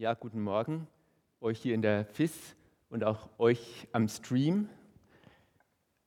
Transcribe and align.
Ja, 0.00 0.14
guten 0.14 0.40
Morgen 0.40 0.86
euch 1.42 1.58
hier 1.58 1.74
in 1.74 1.82
der 1.82 2.06
FIS 2.06 2.56
und 2.88 3.04
auch 3.04 3.28
euch 3.36 3.86
am 3.92 4.08
Stream 4.08 4.70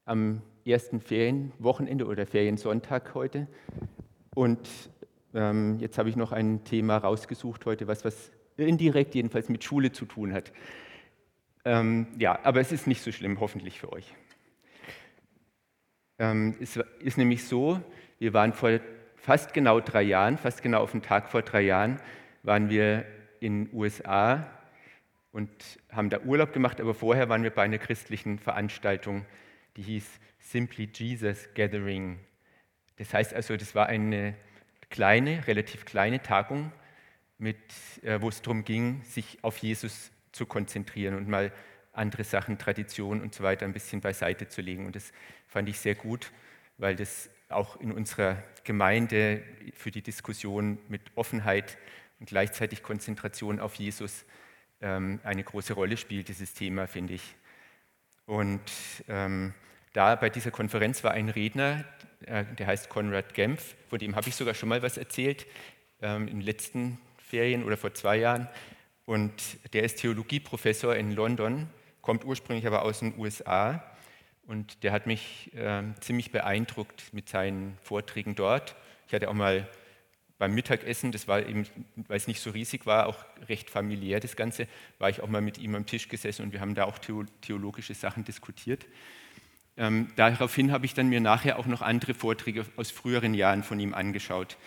am 0.05 0.42
ersten 0.66 1.00
Ferienwochenende 1.00 2.08
oder 2.08 2.25
Feriensonntag 2.25 3.14
heute. 3.14 3.48
Und 4.33 4.67
ähm, 5.35 5.77
jetzt 5.77 6.00
habe 6.00 6.09
ich 6.09 6.16
noch 6.16 6.32
ein 6.32 6.64
Thema 6.64 6.98
rausgesucht 6.98 7.67
heute, 7.67 7.85
was, 7.85 8.04
was 8.04 8.32
indirekt 8.57 9.14
jedenfalls 9.14 9.48
mit 9.48 9.64
Schule 9.64 9.91
zu 9.91 10.05
tun 10.05 10.34
hat. 10.34 10.52
Ähm, 11.64 12.07
ja, 12.18 12.39
aber 12.44 12.62
es 12.62 12.71
ist 12.71 12.88
nicht 12.88 13.04
so 13.04 13.12
schlimm, 13.12 13.39
hoffentlich 13.39 13.80
für 13.80 13.94
euch. 13.94 14.12
Ähm, 16.18 16.55
es 16.60 16.80
ist 16.98 17.20
nämlich 17.20 17.46
so, 17.48 17.80
wir 18.18 18.34
waren 18.34 18.54
vor 18.54 18.80
fast 19.18 19.54
genau 19.54 19.80
drei 19.80 20.02
Jahren, 20.02 20.39
fast 20.39 20.64
genau 20.64 20.82
auf 20.82 20.94
den 20.94 21.04
Tag 21.04 21.30
vor 21.30 21.44
drei 21.44 21.62
Jahren, 21.62 22.00
waren 22.41 22.71
wir 22.71 23.05
in 23.44 23.66
den 23.66 23.73
USA 23.75 24.48
und 25.32 25.50
haben 25.92 26.10
da 26.10 26.21
Urlaub 26.21 26.54
gemacht, 26.54 26.79
aber 26.79 26.93
vorher 26.93 27.28
waren 27.28 27.43
wir 27.43 27.50
bei 27.50 27.64
einer 27.64 27.78
christlichen 27.78 28.39
Veranstaltung, 28.39 29.25
die 29.75 29.82
hieß 29.82 30.06
Simply 30.39 30.89
Jesus 30.93 31.50
Gathering. 31.54 32.20
Das 32.98 33.14
heißt 33.14 33.34
also, 33.34 33.58
das 33.58 33.76
war 33.76 33.88
eine 33.88 34.36
kleine, 34.90 35.46
relativ 35.48 35.86
kleine 35.86 36.22
Tagung, 36.22 36.72
mit, 37.38 37.58
äh, 38.04 38.22
wo 38.22 38.30
es 38.30 38.42
darum 38.42 38.64
ging, 38.64 39.02
sich 39.04 39.40
auf 39.44 39.58
Jesus 39.58 40.12
zu 40.32 40.46
konzentrieren 40.46 41.16
und 41.16 41.28
mal 41.28 41.52
andere 41.92 42.23
Sachen, 42.23 42.58
Tradition 42.58 43.22
und 43.22 43.36
so 43.36 43.44
weiter 43.44 43.66
ein 43.66 43.73
bisschen 43.73 44.02
beiseite 44.02 44.48
zu 44.48 44.62
legen. 44.62 44.86
Und 44.86 44.96
das 44.96 45.12
fand 45.48 45.68
ich 45.68 45.80
sehr 45.80 45.96
gut, 45.96 46.32
weil 46.78 46.96
das 46.96 47.30
auch 47.50 47.80
in 47.82 47.92
unserer 47.92 48.42
Gemeinde 48.64 49.44
für 49.73 49.92
die 49.92 50.02
Diskussion 50.02 50.80
mit 50.88 51.02
Offenheit 51.16 51.78
und 52.23 52.30
gleichzeitig 52.30 52.84
Konzentration 52.84 53.59
auf 53.59 53.76
Jesus 53.76 54.23
ähm, 54.80 55.20
eine 55.26 55.44
große 55.44 55.73
Rolle 55.73 55.98
spielt, 55.98 56.30
dieses 56.30 56.54
Thema, 56.54 56.88
finde 56.88 57.16
ich. 57.16 57.36
Und 58.25 58.61
ähm, 59.09 59.53
da 59.92 60.16
bei 60.16 60.30
dieser 60.30 60.50
Konferenz 60.50 61.03
war 61.03 61.11
ein 61.11 61.28
Redner, 61.28 61.83
äh, 62.25 62.45
der 62.58 62.67
heißt 62.67 62.88
Konrad 62.88 63.33
Gempf, 63.33 63.75
von 63.89 64.00
dem 64.00 64.16
habe 64.16 64.30
ich 64.30 64.36
sogar 64.38 64.53
schon 64.53 64.70
mal 64.70 64.81
was 64.81 64.95
erzählt, 64.95 65.45
ähm, 66.02 66.30
in 66.30 66.39
den 66.39 66.45
letzten 66.45 66.98
Ferien 67.17 67.66
oder 67.66 67.75
vor 67.75 67.94
zwei 67.94 68.16
Jahren. 68.16 68.48
Und 69.03 69.33
der 69.73 69.83
ist 69.83 69.98
Theologieprofessor 69.98 70.95
in 70.95 71.11
London, 71.11 71.67
kommt 72.02 72.23
ursprünglich 72.23 72.66
aber 72.66 72.83
aus 72.83 73.00
den 73.00 73.20
USA. 73.20 73.83
Und 74.48 74.81
der 74.86 74.94
hat 74.94 75.08
mich 75.08 75.53
äh, 75.55 75.83
ziemlich 76.00 76.31
beeindruckt 76.31 77.14
mit 77.14 77.28
seinen 77.28 77.78
Vorträgen 77.81 78.33
dort. 78.36 78.78
Ich 79.08 79.14
hatte 79.14 79.30
auch 79.30 79.33
mal 79.33 79.67
beim 80.38 80.53
Mittagessen, 80.53 81.12
das 81.12 81.28
war 81.28 81.45
eben, 81.45 81.66
weil 82.08 82.17
es 82.17 82.28
nicht 82.28 82.42
so 82.42 82.50
riesig 82.50 82.86
war, 82.86 83.08
auch 83.08 83.23
recht 83.48 83.70
familiär 83.70 84.20
das 84.20 84.36
Ganze, 84.36 84.67
war 85.00 85.09
ich 85.09 85.22
auch 85.22 85.30
mal 85.30 85.42
mit 85.42 85.58
ihm 85.58 85.76
am 85.76 85.86
Tisch 85.86 86.09
gesessen 86.09 86.44
und 86.44 86.53
wir 86.53 86.59
haben 86.59 86.76
da 86.76 86.86
auch 86.86 86.98
theologische 86.98 87.94
Sachen 87.94 88.23
diskutiert. 88.23 88.86
Ähm, 89.78 90.09
daraufhin 90.16 90.72
habe 90.72 90.86
ich 90.86 90.94
dann 90.94 91.09
mir 91.09 91.22
nachher 91.22 91.58
auch 91.58 91.66
noch 91.66 91.81
andere 91.81 92.14
Vorträge 92.14 92.66
aus 92.76 92.92
früheren 92.92 93.34
Jahren 93.34 93.64
von 93.64 93.80
ihm 93.80 93.94
angeschaut. 93.94 94.58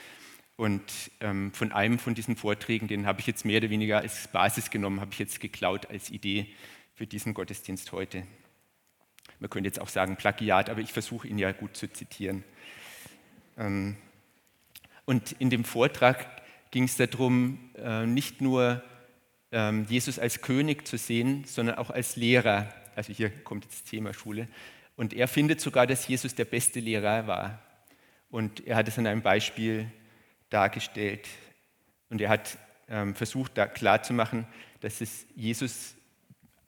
Und 0.57 0.83
ähm, 1.21 1.53
von 1.53 1.71
einem 1.73 1.99
von 1.99 2.15
diesen 2.15 2.35
Vorträgen, 2.35 2.89
den 2.89 3.07
habe 3.07 3.21
ich 3.21 3.27
jetzt 3.27 3.45
mehr 3.45 3.59
oder 3.59 3.71
weniger 3.71 3.99
als 3.99 4.29
Basis 4.29 4.71
genommen, 4.71 5.01
habe 5.01 5.13
ich 5.13 5.19
jetzt 5.19 5.41
geklaut 5.41 5.87
als 5.91 6.11
Idee 6.11 6.47
für 6.95 7.07
diesen 7.07 7.35
Gottesdienst 7.35 7.93
heute. 7.93 8.27
Man 9.39 9.51
könnte 9.51 9.69
jetzt 9.69 9.81
auch 9.81 9.89
sagen 9.89 10.17
Plagiat, 10.17 10.71
aber 10.71 10.81
ich 10.81 10.93
versuche 10.93 11.29
ihn 11.29 11.39
ja 11.39 11.53
gut 11.53 11.77
zu 11.77 11.93
zitieren. 11.93 12.43
Ähm, 13.59 13.97
und 15.07 15.33
in 15.39 15.49
dem 15.51 15.65
Vortrag 15.65 16.27
ging 16.71 16.85
es 16.85 16.97
darum, 16.97 17.71
äh, 17.77 18.05
nicht 18.05 18.43
nur 18.43 18.83
ähm, 19.53 19.87
Jesus 19.89 20.19
als 20.19 20.43
König 20.43 20.87
zu 20.87 20.99
sehen, 20.99 21.45
sondern 21.45 21.77
auch 21.77 21.91
als 21.91 22.17
Lehrer. 22.17 22.73
Also 22.95 23.13
hier 23.13 23.31
kommt 23.31 23.65
das 23.67 23.85
Thema 23.85 24.13
Schule. 24.13 24.49
Und 24.97 25.15
er 25.15 25.29
findet 25.29 25.61
sogar, 25.61 25.87
dass 25.87 26.09
Jesus 26.09 26.35
der 26.35 26.45
beste 26.45 26.81
Lehrer 26.81 27.27
war. 27.27 27.63
Und 28.31 28.67
er 28.67 28.77
hat 28.77 28.89
es 28.89 28.99
an 28.99 29.07
einem 29.07 29.23
Beispiel 29.23 29.91
dargestellt. 30.51 31.29
Und 32.11 32.21
er 32.21 32.29
hat 32.29 32.59
ähm, 32.89 33.15
versucht, 33.15 33.57
da 33.57 33.67
klarzumachen, 33.67 34.47
dass 34.81 35.01
es 35.01 35.27
Jesus 35.35 35.95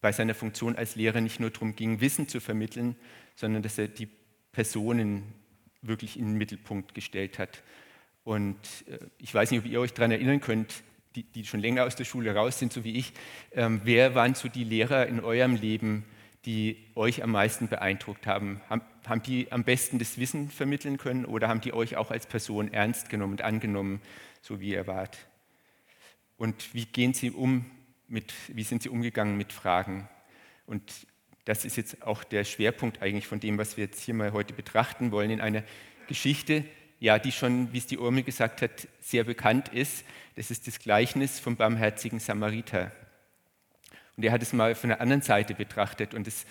bei 0.00 0.12
seiner 0.12 0.34
Funktion 0.34 0.76
als 0.76 0.94
Lehrer 0.94 1.20
nicht 1.20 1.40
nur 1.40 1.50
darum 1.50 1.74
ging, 1.74 2.00
Wissen 2.00 2.28
zu 2.28 2.40
vermitteln, 2.40 2.94
sondern 3.34 3.62
dass 3.62 3.78
er 3.78 3.88
die 3.88 4.08
Personen 4.52 5.34
wirklich 5.82 6.18
in 6.18 6.26
den 6.26 6.38
Mittelpunkt 6.38 6.94
gestellt 6.94 7.38
hat. 7.38 7.62
Und 8.28 8.58
äh, 8.88 8.98
ich 9.16 9.32
weiß 9.32 9.50
nicht, 9.50 9.60
ob 9.60 9.66
ihr 9.70 9.80
euch 9.80 9.94
daran 9.94 10.10
erinnern 10.10 10.42
könnt, 10.42 10.82
die, 11.14 11.22
die, 11.22 11.46
schon 11.46 11.60
länger 11.60 11.84
aus 11.84 11.96
der 11.96 12.04
Schule 12.04 12.34
raus 12.34 12.58
sind, 12.58 12.74
so 12.74 12.84
wie 12.84 12.98
ich. 12.98 13.14
Ähm, 13.52 13.80
wer 13.84 14.14
waren 14.14 14.34
so 14.34 14.48
die 14.48 14.64
Lehrer 14.64 15.06
in 15.06 15.20
eurem 15.20 15.56
Leben, 15.56 16.04
die 16.44 16.76
euch 16.94 17.22
am 17.22 17.30
meisten 17.30 17.68
beeindruckt 17.68 18.26
haben? 18.26 18.60
haben? 18.68 18.82
Haben 19.06 19.22
die 19.22 19.50
am 19.50 19.64
besten 19.64 19.98
das 19.98 20.18
Wissen 20.18 20.50
vermitteln 20.50 20.98
können 20.98 21.24
oder 21.24 21.48
haben 21.48 21.62
die 21.62 21.72
euch 21.72 21.96
auch 21.96 22.10
als 22.10 22.26
Person 22.26 22.70
ernst 22.70 23.08
genommen 23.08 23.32
und 23.32 23.40
angenommen, 23.40 24.02
so 24.42 24.60
wie 24.60 24.72
ihr 24.74 24.86
wart? 24.86 25.16
Und 26.36 26.74
wie 26.74 26.84
gehen 26.84 27.14
sie 27.14 27.30
um 27.30 27.64
mit, 28.08 28.34
wie 28.48 28.62
sind 28.62 28.82
sie 28.82 28.90
umgegangen 28.90 29.38
mit 29.38 29.54
Fragen? 29.54 30.06
Und 30.66 30.82
das 31.46 31.64
ist 31.64 31.78
jetzt 31.78 32.02
auch 32.02 32.24
der 32.24 32.44
Schwerpunkt 32.44 33.00
eigentlich 33.00 33.26
von 33.26 33.40
dem, 33.40 33.56
was 33.56 33.78
wir 33.78 33.84
jetzt 33.84 34.02
hier 34.02 34.12
mal 34.12 34.34
heute 34.34 34.52
betrachten 34.52 35.12
wollen 35.12 35.30
in 35.30 35.40
einer 35.40 35.64
Geschichte, 36.08 36.64
ja, 37.00 37.18
die 37.18 37.32
schon, 37.32 37.72
wie 37.72 37.78
es 37.78 37.86
die 37.86 37.98
Urmi 37.98 38.22
gesagt 38.22 38.62
hat, 38.62 38.88
sehr 39.00 39.24
bekannt 39.24 39.68
ist. 39.68 40.04
Das 40.36 40.50
ist 40.50 40.66
das 40.66 40.78
Gleichnis 40.78 41.38
vom 41.38 41.56
barmherzigen 41.56 42.18
Samariter. 42.18 42.92
Und 44.16 44.24
er 44.24 44.32
hat 44.32 44.42
es 44.42 44.52
mal 44.52 44.74
von 44.74 44.88
der 44.88 45.00
anderen 45.00 45.22
Seite 45.22 45.54
betrachtet 45.54 46.12
und 46.12 46.26
das 46.26 46.44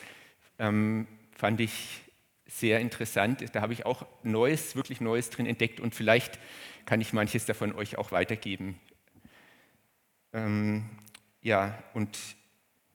ähm, 0.57 1.07
fand 1.35 1.59
ich 1.59 2.01
sehr 2.45 2.79
interessant. 2.79 3.43
Da 3.53 3.61
habe 3.61 3.73
ich 3.73 3.85
auch 3.85 4.05
Neues, 4.23 4.75
wirklich 4.75 5.01
Neues 5.01 5.29
drin 5.29 5.45
entdeckt 5.45 5.81
und 5.81 5.93
vielleicht 5.93 6.39
kann 6.85 7.01
ich 7.01 7.11
manches 7.11 7.45
davon 7.45 7.73
euch 7.73 7.97
auch 7.97 8.11
weitergeben. 8.11 8.79
Ähm, 10.31 10.89
ja, 11.41 11.77
und 11.93 12.17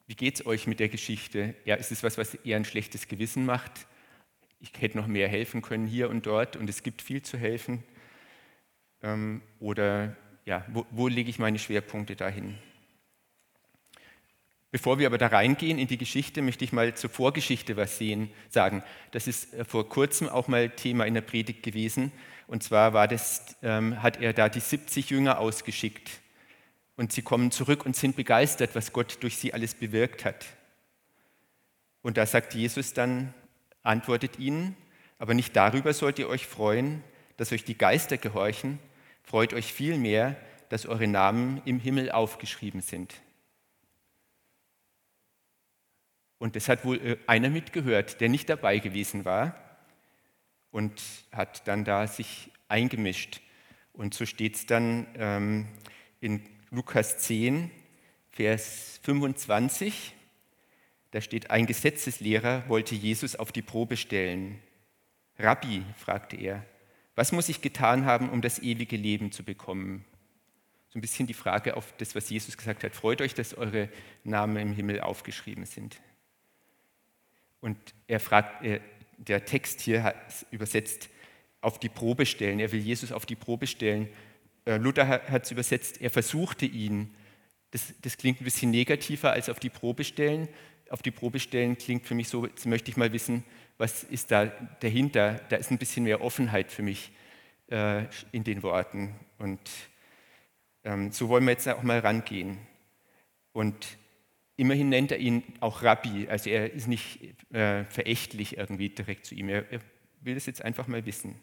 wie 0.07 0.15
geht 0.15 0.37
es 0.37 0.47
euch 0.47 0.67
mit 0.67 0.81
der 0.81 0.89
Geschichte? 0.89 1.55
Ja, 1.67 1.75
ist 1.75 1.93
es 1.93 2.03
was, 2.03 2.17
was 2.17 2.35
eher 2.35 2.57
ein 2.57 2.65
schlechtes 2.65 3.09
Gewissen 3.09 3.45
macht? 3.45 3.87
Ich 4.63 4.71
hätte 4.81 4.97
noch 4.97 5.09
mehr 5.09 5.29
helfen 5.29 5.61
können 5.61 5.87
hier 5.87 6.09
und 6.09 6.25
dort 6.27 6.57
und 6.57 6.71
es 6.71 6.83
gibt 6.83 7.03
viel 7.03 7.23
zu 7.23 7.37
helfen. 7.37 7.83
Ähm, 9.03 9.43
oder 9.59 10.17
ja, 10.45 10.65
wo, 10.69 10.87
wo 10.91 11.09
lege 11.09 11.29
ich 11.29 11.39
meine 11.39 11.59
Schwerpunkte 11.59 12.15
dahin? 12.17 12.57
Bevor 14.71 14.99
wir 14.99 15.07
aber 15.07 15.19
da 15.19 15.27
reingehen 15.27 15.79
in 15.79 15.89
die 15.89 15.99
Geschichte, 15.99 16.41
möchte 16.41 16.65
ich 16.65 16.73
mal 16.73 16.95
zur 16.95 17.11
Vorgeschichte 17.11 17.77
was 17.77 17.99
sehen, 17.99 18.31
sagen. 18.49 18.83
Das 19.11 19.27
ist 19.27 19.53
äh, 19.53 19.65
vor 19.65 19.89
kurzem 19.89 20.29
auch 20.29 20.49
mal 20.49 20.71
Thema 20.71 21.05
in 21.07 21.15
der 21.15 21.21
Predigt 21.21 21.63
gewesen. 21.63 22.13
Und 22.47 22.63
zwar 22.63 22.93
war 22.95 23.09
das, 23.09 23.57
ähm, 23.63 24.03
hat 24.03 24.21
er 24.23 24.33
da 24.33 24.49
die 24.49 24.61
70 24.61 25.11
Jünger 25.11 25.39
ausgeschickt. 25.41 26.11
Und 26.97 27.13
sie 27.13 27.23
kommen 27.23 27.51
zurück 27.51 27.85
und 27.85 27.97
sind 27.97 28.15
begeistert, 28.17 28.75
was 28.75 28.93
Gott 28.93 29.19
durch 29.23 29.37
sie 29.37 29.53
alles 29.53 29.75
bewirkt 29.75 30.25
hat. 30.25 30.47
Und 32.03 32.17
da 32.17 32.27
sagt 32.27 32.55
Jesus 32.55 32.95
dann, 32.95 33.35
antwortet 33.83 34.39
ihnen, 34.39 34.77
aber 35.19 35.35
nicht 35.35 35.55
darüber 35.57 35.93
sollt 35.93 36.19
ihr 36.19 36.29
euch 36.29 36.47
freuen, 36.47 37.03
dass 37.37 37.53
euch 37.53 37.65
die 37.65 37.79
Geister 37.79 38.17
gehorchen, 38.17 38.79
freut 39.23 39.55
euch 39.55 39.73
vielmehr, 39.73 40.37
dass 40.69 40.87
eure 40.87 41.07
Namen 41.07 41.61
im 41.65 41.79
Himmel 41.79 42.11
aufgeschrieben 42.11 42.81
sind. 42.81 43.15
Und 46.39 46.57
das 46.57 46.69
hat 46.69 46.85
wohl 46.85 46.97
äh, 46.97 47.19
einer 47.27 47.51
mitgehört, 47.51 48.21
der 48.21 48.29
nicht 48.29 48.49
dabei 48.49 48.79
gewesen 48.79 49.25
war 49.25 49.55
und 50.73 51.01
hat 51.31 51.69
dann 51.69 51.85
da 51.85 52.09
sich 52.09 52.51
eingemischt. 52.69 53.41
Und 53.93 54.15
so 54.15 54.27
steht 54.27 54.57
es 54.57 54.67
dann 54.67 55.07
ähm, 55.15 55.69
in 56.21 56.43
Lukas 56.71 57.19
10, 57.19 57.71
Vers 58.31 58.99
25. 59.05 60.15
Da 61.13 61.21
steht, 61.21 61.51
ein 61.51 61.67
Gesetzeslehrer 61.67 62.65
wollte 62.69 62.95
Jesus 62.95 63.37
auf 63.37 63.53
die 63.53 63.63
Probe 63.63 63.97
stellen. 63.97 64.59
Rabbi, 65.39 65.85
fragte 65.97 66.37
er, 66.37 66.65
was 67.15 67.33
muss 67.33 67.51
ich 67.51 67.61
getan 67.61 68.07
haben, 68.07 68.31
um 68.31 68.41
das 68.41 68.59
ewige 68.59 68.97
Leben 68.97 69.31
zu 69.31 69.45
bekommen? 69.45 70.07
So 70.89 70.99
ein 70.99 71.03
bisschen 71.03 71.27
die 71.27 71.35
Frage 71.35 71.77
auf 71.77 71.93
das, 71.99 72.15
was 72.15 72.31
Jesus 72.31 72.57
gesagt 72.57 72.83
hat. 72.83 72.95
Freut 72.95 73.21
euch, 73.21 73.35
dass 73.35 73.55
eure 73.55 73.91
Namen 74.25 74.57
im 74.57 74.73
Himmel 74.73 75.01
aufgeschrieben 75.01 75.67
sind. 75.67 76.01
Und 77.61 77.77
er 78.07 78.19
fragt, 78.19 78.65
der 79.19 79.45
Text 79.45 79.83
hier 79.83 80.15
übersetzt, 80.51 81.11
auf 81.61 81.79
die 81.79 81.91
Probe 81.91 82.25
stellen. 82.25 82.59
Er 82.59 82.73
will 82.73 82.81
Jesus 82.81 83.13
auf 83.13 83.27
die 83.27 83.37
Probe 83.37 83.67
stellen. 83.67 84.09
Äh, 84.65 84.79
Luther 84.79 85.07
hat 85.07 85.45
es 85.45 85.51
übersetzt, 85.51 86.01
er 86.01 86.11
versuchte 86.11 86.67
ihn. 86.67 87.15
Das, 87.71 87.95
das 88.03 88.17
klingt 88.17 88.41
ein 88.41 88.45
bisschen 88.45 88.71
negativer 88.73 89.31
als 89.31 89.49
auf 89.49 89.61
die 89.61 89.71
Probe 89.71 90.03
stellen 90.05 90.49
auf 90.93 91.01
die 91.01 91.11
Probe 91.11 91.41
stellen 91.41 91.79
klingt 91.79 92.07
für 92.07 92.15
mich 92.15 92.29
so, 92.29 92.47
jetzt 92.47 92.67
möchte 92.67 92.91
ich 92.91 92.99
mal 92.99 93.13
wissen, 93.13 93.45
was 93.79 94.05
ist 94.05 94.31
da 94.31 94.47
dahinter? 94.81 95.41
Da 95.49 95.57
ist 95.57 95.71
ein 95.71 95.79
bisschen 95.79 96.05
mehr 96.05 96.21
Offenheit 96.21 96.71
für 96.71 96.83
mich 96.83 97.11
äh, 97.71 98.05
in 98.31 98.45
den 98.45 98.63
Worten. 98.63 99.15
Und 99.39 99.59
ähm, 100.85 101.11
so 101.11 101.31
wollen 101.31 101.45
wir 101.45 101.53
jetzt 101.53 101.67
auch 101.67 101.83
mal 101.83 101.99
rangehen. 102.01 102.59
Und 103.53 103.97
immerhin 104.57 104.91
nennt 104.91 105.13
er 105.13 105.19
ihn 105.19 105.43
auch 105.61 105.83
Rabbi, 105.83 106.29
also 106.29 106.51
er 106.51 106.73
ist 106.73 106.89
nicht 106.89 107.21
äh, 107.55 107.85
verächtlich 107.85 108.59
irgendwie 108.59 108.91
direkt 108.91 109.25
zu 109.25 109.35
ihm. 109.35 109.49
Er, 109.49 109.73
er 109.73 109.81
will 110.21 110.35
das 110.35 110.45
jetzt 110.45 110.63
einfach 110.63 110.89
mal 110.89 111.07
wissen. 111.07 111.37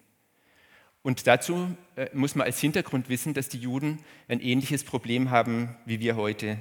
Und 1.01 1.25
dazu 1.25 1.75
äh, 1.95 2.09
muss 2.13 2.35
man 2.35 2.45
als 2.45 2.59
Hintergrund 2.59 3.09
wissen, 3.09 3.33
dass 3.33 3.49
die 3.49 3.59
Juden 3.59 3.97
ein 4.27 4.41
ähnliches 4.41 4.83
Problem 4.83 5.31
haben 5.31 5.75
wie 5.85 5.99
wir 5.99 6.15
heute. 6.15 6.59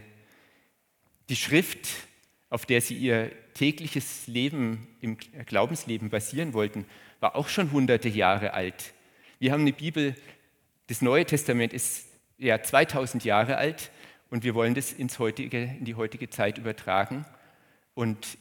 Die 1.29 1.37
Schrift, 1.37 2.08
auf 2.50 2.67
der 2.67 2.81
sie 2.81 2.95
ihr 2.95 3.31
tägliches 3.55 4.27
Leben 4.27 4.87
im 5.00 5.19
Glaubensleben 5.47 6.11
basieren 6.11 6.55
wollten, 6.55 6.87
war 7.21 7.37
auch 7.37 7.49
schon 7.49 7.73
hunderte 7.73 8.09
Jahre 8.09 8.55
alt. 8.55 8.95
Wir 9.39 9.53
haben 9.53 9.62
eine 9.62 9.73
Bibel, 9.73 10.15
das 10.87 11.03
Neue 11.03 11.27
Testament 11.27 11.73
ist 11.73 12.06
ja 12.39 12.62
2000 12.62 13.25
Jahre 13.25 13.56
alt 13.56 13.91
und 14.31 14.45
wir 14.45 14.55
wollen 14.55 14.75
das 14.75 14.93
ins 14.93 15.19
heutige, 15.19 15.62
in 15.62 15.85
die 15.85 15.95
heutige 15.95 16.31
Zeit 16.31 16.59
übertragen. 16.59 17.25
Und 17.95 18.39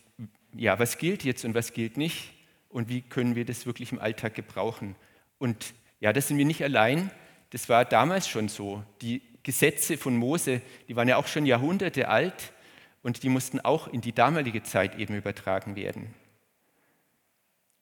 ja, 0.56 0.80
was 0.80 0.98
gilt 0.98 1.24
jetzt 1.24 1.44
und 1.46 1.54
was 1.54 1.74
gilt 1.74 1.98
nicht? 1.98 2.34
Und 2.70 2.90
wie 2.90 3.02
können 3.02 3.36
wir 3.36 3.46
das 3.46 3.66
wirklich 3.66 3.92
im 3.92 4.00
Alltag 4.00 4.36
gebrauchen? 4.36 4.96
Und 5.40 5.74
ja, 6.00 6.14
das 6.14 6.28
sind 6.28 6.38
wir 6.38 6.46
nicht 6.46 6.64
allein. 6.64 7.12
Das 7.50 7.70
war 7.70 7.86
damals 7.86 8.28
schon 8.28 8.50
so. 8.50 8.84
Die 9.02 9.22
Gesetze 9.44 9.98
von 9.98 10.16
Mose, 10.16 10.62
die 10.88 10.96
waren 10.96 11.08
ja 11.08 11.18
auch 11.18 11.28
schon 11.28 11.46
Jahrhunderte 11.46 12.10
alt 12.10 12.54
und 13.02 13.24
die 13.24 13.30
mussten 13.30 13.60
auch 13.60 13.88
in 13.88 14.02
die 14.02 14.14
damalige 14.14 14.64
Zeit 14.64 14.98
eben 14.98 15.16
übertragen 15.16 15.76
werden. 15.76 16.14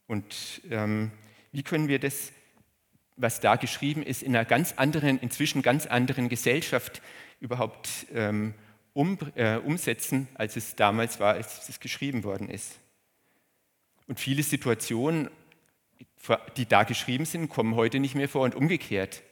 Und 0.07 0.61
ähm, 0.69 1.11
wie 1.51 1.63
können 1.63 1.87
wir 1.87 1.99
das, 1.99 2.31
was 3.15 3.39
da 3.39 3.55
geschrieben 3.55 4.03
ist, 4.03 4.23
in 4.23 4.35
einer 4.35 4.45
ganz 4.45 4.73
anderen, 4.73 5.19
inzwischen 5.19 5.61
ganz 5.61 5.85
anderen 5.85 6.29
Gesellschaft 6.29 7.01
überhaupt 7.39 8.07
ähm, 8.13 8.53
um, 8.93 9.17
äh, 9.35 9.57
umsetzen, 9.57 10.27
als 10.35 10.57
es 10.57 10.75
damals 10.75 11.19
war, 11.19 11.33
als 11.33 11.67
es 11.69 11.79
geschrieben 11.79 12.23
worden 12.23 12.49
ist? 12.49 12.79
Und 14.07 14.19
viele 14.19 14.43
Situationen, 14.43 15.29
die 16.57 16.65
da 16.65 16.83
geschrieben 16.83 17.25
sind, 17.25 17.49
kommen 17.49 17.75
heute 17.75 17.99
nicht 17.99 18.15
mehr 18.15 18.29
vor 18.29 18.43
und 18.43 18.55
umgekehrt. 18.55 19.23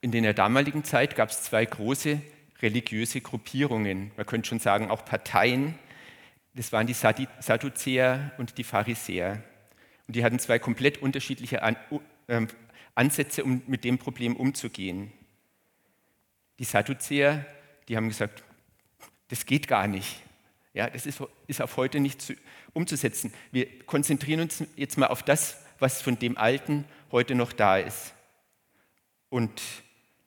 In 0.00 0.12
der 0.12 0.34
damaligen 0.34 0.84
Zeit 0.84 1.16
gab 1.16 1.30
es 1.30 1.42
zwei 1.42 1.64
große 1.64 2.22
religiöse 2.60 3.20
Gruppierungen, 3.20 4.12
man 4.16 4.26
könnte 4.26 4.48
schon 4.48 4.58
sagen 4.58 4.90
auch 4.90 5.04
Parteien. 5.04 5.78
Das 6.54 6.72
waren 6.72 6.86
die 6.86 6.94
Sadduzäer 6.94 8.32
und 8.38 8.58
die 8.58 8.64
Pharisäer. 8.64 9.42
Und 10.06 10.16
die 10.16 10.24
hatten 10.24 10.38
zwei 10.38 10.58
komplett 10.58 10.98
unterschiedliche 10.98 11.60
ähm, 12.28 12.48
Ansätze, 12.94 13.44
um 13.44 13.62
mit 13.66 13.84
dem 13.84 13.98
Problem 13.98 14.34
umzugehen. 14.34 15.12
Die 16.58 16.64
Sadduzäer, 16.64 17.46
die 17.86 17.96
haben 17.96 18.08
gesagt, 18.08 18.42
das 19.28 19.46
geht 19.46 19.68
gar 19.68 19.86
nicht. 19.86 20.22
Ja, 20.74 20.90
das 20.90 21.06
ist, 21.06 21.22
ist 21.46 21.62
auf 21.62 21.76
heute 21.76 22.00
nicht 22.00 22.20
zu, 22.20 22.34
umzusetzen. 22.72 23.32
Wir 23.52 23.66
konzentrieren 23.84 24.40
uns 24.40 24.64
jetzt 24.76 24.98
mal 24.98 25.08
auf 25.08 25.22
das, 25.22 25.62
was 25.78 26.02
von 26.02 26.18
dem 26.18 26.36
Alten 26.36 26.84
heute 27.12 27.34
noch 27.34 27.52
da 27.52 27.78
ist. 27.78 28.14
Und 29.28 29.60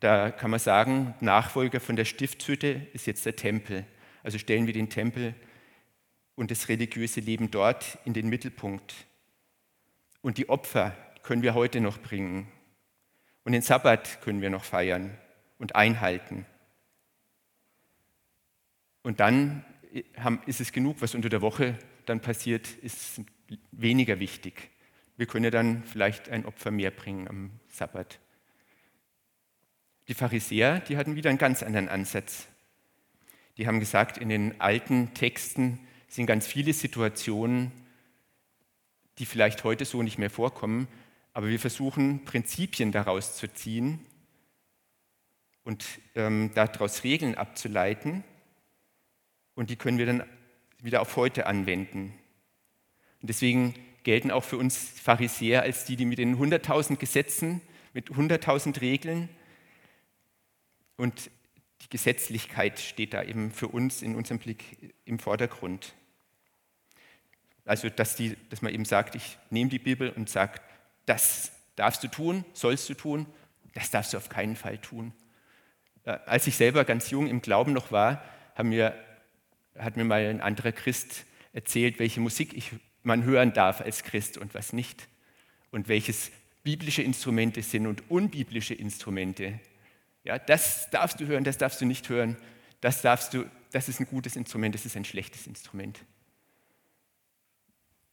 da 0.01 0.31
kann 0.31 0.49
man 0.49 0.59
sagen, 0.59 1.13
Nachfolger 1.19 1.79
von 1.79 1.95
der 1.95 2.05
Stiftshütte 2.05 2.87
ist 2.93 3.05
jetzt 3.05 3.25
der 3.25 3.35
Tempel. 3.35 3.85
Also 4.23 4.39
stellen 4.39 4.65
wir 4.65 4.73
den 4.73 4.89
Tempel 4.89 5.35
und 6.35 6.49
das 6.49 6.69
religiöse 6.69 7.19
Leben 7.19 7.51
dort 7.51 7.99
in 8.03 8.13
den 8.13 8.27
Mittelpunkt. 8.27 8.95
Und 10.21 10.39
die 10.39 10.49
Opfer 10.49 10.97
können 11.21 11.43
wir 11.43 11.53
heute 11.53 11.81
noch 11.81 11.99
bringen. 11.99 12.47
Und 13.43 13.51
den 13.51 13.61
Sabbat 13.61 14.21
können 14.21 14.41
wir 14.41 14.49
noch 14.49 14.63
feiern 14.63 15.17
und 15.59 15.75
einhalten. 15.75 16.47
Und 19.03 19.19
dann 19.19 19.63
ist 20.47 20.61
es 20.61 20.71
genug, 20.71 20.97
was 20.99 21.13
unter 21.13 21.29
der 21.29 21.41
Woche 21.43 21.77
dann 22.07 22.21
passiert, 22.21 22.67
ist 22.81 23.21
weniger 23.71 24.19
wichtig. 24.19 24.71
Wir 25.15 25.27
können 25.27 25.45
ja 25.45 25.51
dann 25.51 25.83
vielleicht 25.83 26.29
ein 26.29 26.45
Opfer 26.45 26.71
mehr 26.71 26.89
bringen 26.89 27.27
am 27.27 27.51
Sabbat. 27.67 28.19
Die 30.11 30.15
Pharisäer, 30.15 30.81
die 30.81 30.97
hatten 30.97 31.15
wieder 31.15 31.29
einen 31.29 31.39
ganz 31.39 31.63
anderen 31.63 31.87
Ansatz. 31.87 32.45
Die 33.55 33.65
haben 33.65 33.79
gesagt, 33.79 34.17
in 34.17 34.27
den 34.27 34.59
alten 34.59 35.13
Texten 35.13 35.79
sind 36.09 36.25
ganz 36.25 36.45
viele 36.45 36.73
Situationen, 36.73 37.71
die 39.19 39.25
vielleicht 39.25 39.63
heute 39.63 39.85
so 39.85 40.03
nicht 40.03 40.17
mehr 40.17 40.29
vorkommen, 40.29 40.89
aber 41.31 41.47
wir 41.47 41.61
versuchen 41.61 42.25
Prinzipien 42.25 42.91
daraus 42.91 43.37
zu 43.37 43.53
ziehen 43.53 44.05
und 45.63 45.85
ähm, 46.15 46.51
daraus 46.55 47.05
Regeln 47.05 47.35
abzuleiten 47.35 48.25
und 49.55 49.69
die 49.69 49.77
können 49.77 49.97
wir 49.97 50.07
dann 50.07 50.25
wieder 50.79 50.99
auf 50.99 51.15
heute 51.15 51.45
anwenden. 51.45 52.13
Und 53.21 53.29
deswegen 53.29 53.75
gelten 54.03 54.29
auch 54.29 54.43
für 54.43 54.57
uns 54.57 54.77
Pharisäer 54.77 55.61
als 55.61 55.85
die, 55.85 55.95
die 55.95 56.03
mit 56.03 56.17
den 56.17 56.35
100.000 56.35 56.97
Gesetzen, 56.97 57.61
mit 57.93 58.09
100.000 58.09 58.81
Regeln 58.81 59.29
und 61.01 61.31
die 61.81 61.89
Gesetzlichkeit 61.89 62.79
steht 62.79 63.15
da 63.15 63.23
eben 63.23 63.51
für 63.51 63.67
uns 63.67 64.03
in 64.03 64.15
unserem 64.15 64.37
Blick 64.37 64.93
im 65.03 65.17
Vordergrund. 65.17 65.95
Also, 67.65 67.89
dass, 67.89 68.15
die, 68.15 68.37
dass 68.51 68.61
man 68.61 68.71
eben 68.71 68.85
sagt, 68.85 69.15
ich 69.15 69.39
nehme 69.49 69.71
die 69.71 69.79
Bibel 69.79 70.11
und 70.11 70.29
sage, 70.29 70.61
das 71.07 71.53
darfst 71.75 72.03
du 72.03 72.07
tun, 72.07 72.45
sollst 72.53 72.87
du 72.87 72.93
tun, 72.93 73.25
das 73.73 73.89
darfst 73.89 74.13
du 74.13 74.17
auf 74.17 74.29
keinen 74.29 74.55
Fall 74.55 74.77
tun. 74.77 75.11
Äh, 76.03 76.19
als 76.27 76.45
ich 76.45 76.55
selber 76.55 76.85
ganz 76.85 77.09
jung 77.09 77.27
im 77.27 77.41
Glauben 77.41 77.73
noch 77.73 77.91
war, 77.91 78.23
wir 78.57 78.93
hat 79.75 79.97
mir 79.97 80.03
mal 80.03 80.23
ein 80.23 80.39
anderer 80.39 80.71
Christ 80.71 81.25
erzählt, 81.51 81.97
welche 81.97 82.19
Musik 82.19 82.53
ich, 82.53 82.73
man 83.01 83.23
hören 83.23 83.53
darf 83.53 83.81
als 83.81 84.03
Christ 84.03 84.37
und 84.37 84.53
was 84.53 84.71
nicht. 84.71 85.07
Und 85.71 85.87
welches 85.87 86.31
biblische 86.61 87.01
Instrumente 87.01 87.63
sind 87.63 87.87
und 87.87 88.11
unbiblische 88.11 88.75
Instrumente. 88.75 89.59
Ja, 90.23 90.37
das 90.37 90.89
darfst 90.89 91.19
du 91.19 91.25
hören, 91.25 91.43
das 91.43 91.57
darfst 91.57 91.81
du 91.81 91.85
nicht 91.85 92.07
hören. 92.09 92.37
Das 92.79 93.01
darfst 93.01 93.33
du, 93.33 93.45
das 93.71 93.89
ist 93.89 93.99
ein 93.99 94.07
gutes 94.07 94.35
Instrument, 94.35 94.75
das 94.75 94.85
ist 94.85 94.95
ein 94.95 95.05
schlechtes 95.05 95.47
Instrument. 95.47 95.99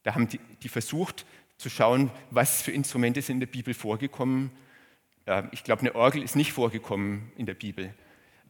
Da 0.03 0.15
haben 0.15 0.29
die, 0.29 0.41
die 0.63 0.69
versucht 0.69 1.27
zu 1.59 1.69
schauen, 1.69 2.11
was 2.31 2.63
für 2.63 2.73
Instrumente 2.73 3.21
sind 3.21 3.37
in 3.37 3.41
der 3.41 3.47
Bibel 3.47 3.75
vorgekommen. 3.75 4.51
Ich 5.51 5.65
glaube, 5.65 5.81
eine 5.81 5.95
Orgel 5.95 6.23
ist 6.23 6.37
nicht 6.37 6.53
vorgekommen 6.53 7.33
in 7.37 7.47
der 7.47 7.55
Bibel. 7.55 7.93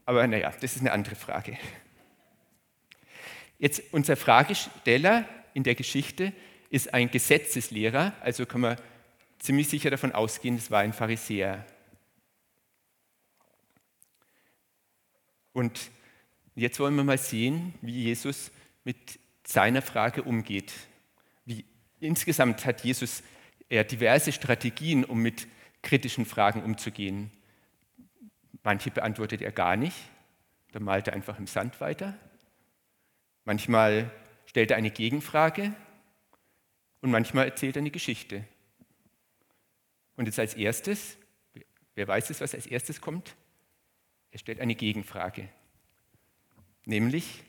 Aber 0.05 0.27
naja, 0.27 0.53
das 0.61 0.77
ist 0.77 0.81
eine 0.81 0.93
andere 0.93 1.17
Frage. 1.17 1.59
Jetzt 3.59 3.83
unser 3.93 4.17
Fragesteller 4.17 5.29
in 5.55 5.65
der 5.65 5.75
Geschichte 5.75 6.33
ist 6.71 6.95
ein 6.95 7.11
Gesetzeslehrer, 7.11 8.13
also 8.21 8.47
kann 8.47 8.61
man 8.61 8.77
ziemlich 9.39 9.69
sicher 9.69 9.91
davon 9.91 10.13
ausgehen, 10.13 10.57
es 10.57 10.71
war 10.71 10.81
ein 10.81 10.93
Pharisäer. 10.93 11.65
Und 15.53 15.91
jetzt 16.55 16.79
wollen 16.81 16.95
wir 16.97 17.05
mal 17.05 17.19
sehen, 17.19 17.75
wie 17.81 18.05
Jesus 18.05 18.51
mit 18.85 19.19
seiner 19.45 19.83
Frage 19.83 20.23
umgeht. 20.23 20.73
Wie, 21.45 21.65
insgesamt 22.01 22.65
hat 22.65 22.85
Jesus 22.85 23.23
ja, 23.71 23.85
diverse 23.85 24.33
Strategien, 24.33 25.05
um 25.05 25.21
mit 25.21 25.47
kritischen 25.83 26.27
Fragen 26.27 26.63
umzugehen. 26.63 27.31
Manche 28.63 28.91
beantwortet 28.91 29.41
er 29.41 29.53
gar 29.53 29.77
nicht, 29.77 29.97
da 30.73 30.81
malt 30.81 31.09
er 31.09 31.15
einfach 31.15 31.39
im 31.39 31.47
Sand 31.47 31.81
weiter. 31.81 32.19
Manchmal 33.45 34.11
stellt 34.47 34.71
er 34.71 34.77
eine 34.77 34.91
Gegenfrage 34.91 35.73
und 37.01 37.11
manchmal 37.11 37.47
erzählt 37.47 37.77
er 37.77 37.81
eine 37.81 37.91
Geschichte. 37.91 38.45
Und 40.17 40.27
jetzt 40.27 40.39
als 40.39 40.55
erstes, 40.55 41.17
wer 41.95 42.09
weiß 42.09 42.31
es, 42.31 42.41
was 42.41 42.55
als 42.55 42.67
erstes 42.67 43.01
kommt? 43.01 43.37
Er 44.31 44.39
stellt 44.39 44.61
eine 44.61 44.75
Gegenfrage. 44.75 45.49
Nämlich, 46.85 47.43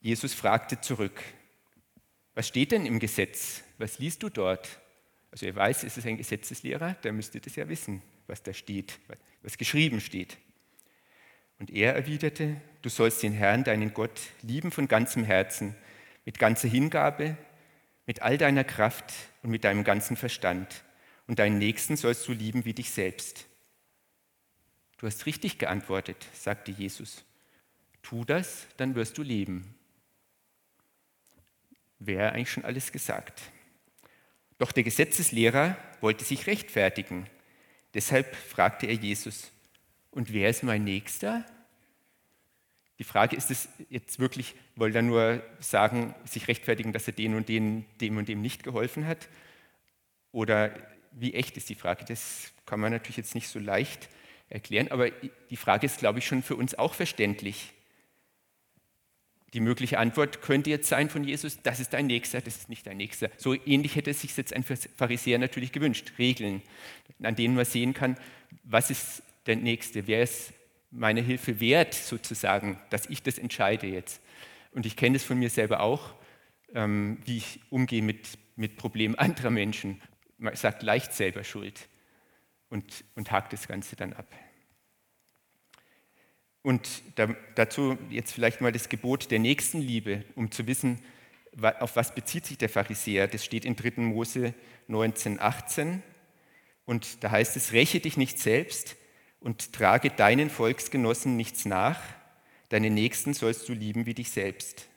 Jesus 0.00 0.34
fragte 0.34 0.80
zurück, 0.80 1.22
was 2.34 2.48
steht 2.48 2.72
denn 2.72 2.86
im 2.86 2.98
Gesetz? 2.98 3.62
Was 3.78 3.98
liest 3.98 4.22
du 4.22 4.28
dort? 4.28 4.80
Also 5.30 5.46
er 5.46 5.54
weiß, 5.54 5.84
es 5.84 5.96
ist 5.96 6.06
ein 6.06 6.16
Gesetzeslehrer, 6.16 6.94
der 6.94 7.12
müsste 7.12 7.40
das 7.40 7.56
ja 7.56 7.68
wissen, 7.68 8.02
was 8.26 8.42
da 8.42 8.52
steht, 8.52 8.98
was 9.42 9.58
geschrieben 9.58 10.00
steht. 10.00 10.38
Und 11.58 11.70
er 11.70 11.94
erwiderte, 11.94 12.60
du 12.82 12.88
sollst 12.88 13.22
den 13.22 13.32
Herrn, 13.32 13.64
deinen 13.64 13.92
Gott, 13.92 14.20
lieben 14.42 14.70
von 14.70 14.88
ganzem 14.88 15.24
Herzen, 15.24 15.76
mit 16.24 16.38
ganzer 16.38 16.68
Hingabe, 16.68 17.36
mit 18.06 18.22
all 18.22 18.38
deiner 18.38 18.64
Kraft 18.64 19.12
und 19.42 19.50
mit 19.50 19.64
deinem 19.64 19.84
ganzen 19.84 20.16
Verstand. 20.16 20.84
Und 21.26 21.38
deinen 21.38 21.58
Nächsten 21.58 21.96
sollst 21.96 22.26
du 22.26 22.32
lieben 22.32 22.64
wie 22.64 22.72
dich 22.72 22.90
selbst. 22.90 23.46
Du 25.00 25.06
hast 25.06 25.24
richtig 25.24 25.56
geantwortet, 25.56 26.26
sagte 26.34 26.72
Jesus. 26.72 27.24
Tu 28.02 28.26
das, 28.26 28.66
dann 28.76 28.94
wirst 28.94 29.16
du 29.16 29.22
leben. 29.22 29.74
Wäre 31.98 32.32
eigentlich 32.32 32.50
schon 32.50 32.66
alles 32.66 32.92
gesagt. 32.92 33.40
Doch 34.58 34.72
der 34.72 34.82
Gesetzeslehrer 34.82 35.78
wollte 36.02 36.26
sich 36.26 36.46
rechtfertigen. 36.46 37.26
Deshalb 37.94 38.36
fragte 38.36 38.88
er 38.88 38.92
Jesus, 38.92 39.50
und 40.10 40.34
wer 40.34 40.50
ist 40.50 40.64
mein 40.64 40.84
Nächster? 40.84 41.46
Die 42.98 43.04
Frage 43.04 43.36
ist 43.36 43.50
es 43.50 43.70
jetzt 43.88 44.18
wirklich, 44.18 44.54
wollte 44.76 44.98
er 44.98 45.02
nur 45.02 45.42
sagen, 45.60 46.14
sich 46.26 46.46
rechtfertigen, 46.46 46.92
dass 46.92 47.06
er 47.06 47.14
den 47.14 47.36
und 47.36 47.48
den, 47.48 47.86
dem 48.02 48.18
und 48.18 48.28
dem 48.28 48.42
nicht 48.42 48.64
geholfen 48.64 49.06
hat? 49.06 49.30
Oder 50.30 50.76
wie 51.12 51.32
echt 51.32 51.56
ist 51.56 51.70
die 51.70 51.74
Frage? 51.74 52.04
Das 52.04 52.52
kann 52.66 52.80
man 52.80 52.92
natürlich 52.92 53.16
jetzt 53.16 53.34
nicht 53.34 53.48
so 53.48 53.58
leicht 53.58 54.10
erklären, 54.50 54.88
aber 54.88 55.10
die 55.10 55.56
Frage 55.56 55.86
ist, 55.86 55.98
glaube 55.98 56.18
ich, 56.18 56.26
schon 56.26 56.42
für 56.42 56.56
uns 56.56 56.74
auch 56.74 56.94
verständlich. 56.94 57.72
Die 59.54 59.60
mögliche 59.60 59.98
Antwort 59.98 60.42
könnte 60.42 60.70
jetzt 60.70 60.88
sein 60.88 61.08
von 61.08 61.24
Jesus, 61.24 61.62
das 61.62 61.80
ist 61.80 61.92
dein 61.92 62.06
Nächster, 62.06 62.40
das 62.40 62.56
ist 62.56 62.68
nicht 62.68 62.86
dein 62.86 62.98
Nächster. 62.98 63.30
So 63.36 63.54
ähnlich 63.54 63.96
hätte 63.96 64.10
es 64.10 64.20
sich 64.20 64.36
jetzt 64.36 64.52
ein 64.52 64.62
Pharisäer 64.64 65.38
natürlich 65.38 65.72
gewünscht. 65.72 66.12
Regeln, 66.18 66.62
an 67.22 67.34
denen 67.34 67.54
man 67.54 67.64
sehen 67.64 67.94
kann, 67.94 68.16
was 68.64 68.90
ist 68.90 69.22
der 69.46 69.56
Nächste, 69.56 70.06
wer 70.06 70.22
ist 70.22 70.52
meine 70.90 71.20
Hilfe 71.20 71.60
wert 71.60 71.94
sozusagen, 71.94 72.80
dass 72.90 73.06
ich 73.06 73.22
das 73.22 73.38
entscheide 73.38 73.86
jetzt. 73.86 74.20
Und 74.72 74.86
ich 74.86 74.96
kenne 74.96 75.16
es 75.16 75.24
von 75.24 75.38
mir 75.38 75.50
selber 75.50 75.80
auch, 75.80 76.14
ähm, 76.74 77.18
wie 77.24 77.38
ich 77.38 77.60
umgehe 77.70 78.02
mit, 78.02 78.38
mit 78.56 78.76
Problemen 78.76 79.14
anderer 79.16 79.50
Menschen. 79.50 80.00
Man 80.38 80.54
sagt 80.56 80.82
leicht 80.82 81.12
selber 81.12 81.44
Schuld 81.44 81.88
und, 82.70 83.04
und 83.16 83.30
hakt 83.30 83.52
das 83.52 83.68
Ganze 83.68 83.96
dann 83.96 84.12
ab. 84.12 84.34
Und 86.62 87.02
da, 87.16 87.34
dazu 87.54 87.98
jetzt 88.10 88.32
vielleicht 88.32 88.60
mal 88.60 88.72
das 88.72 88.88
Gebot 88.88 89.30
der 89.30 89.38
Nächstenliebe, 89.38 90.24
um 90.34 90.50
zu 90.50 90.66
wissen, 90.66 91.02
auf 91.80 91.96
was 91.96 92.14
bezieht 92.14 92.46
sich 92.46 92.58
der 92.58 92.68
Pharisäer. 92.68 93.26
Das 93.28 93.44
steht 93.44 93.64
in 93.64 93.76
3. 93.76 94.02
Mose 94.02 94.54
19, 94.86 95.40
18. 95.40 96.02
Und 96.84 97.24
da 97.24 97.30
heißt 97.30 97.56
es, 97.56 97.72
räche 97.72 98.00
dich 98.00 98.16
nicht 98.16 98.38
selbst 98.38 98.96
und 99.40 99.72
trage 99.72 100.10
deinen 100.10 100.50
Volksgenossen 100.50 101.36
nichts 101.36 101.64
nach, 101.64 102.00
deine 102.68 102.90
Nächsten 102.90 103.34
sollst 103.34 103.68
du 103.68 103.72
lieben 103.72 104.06
wie 104.06 104.14
dich 104.14 104.30
selbst. 104.30 104.88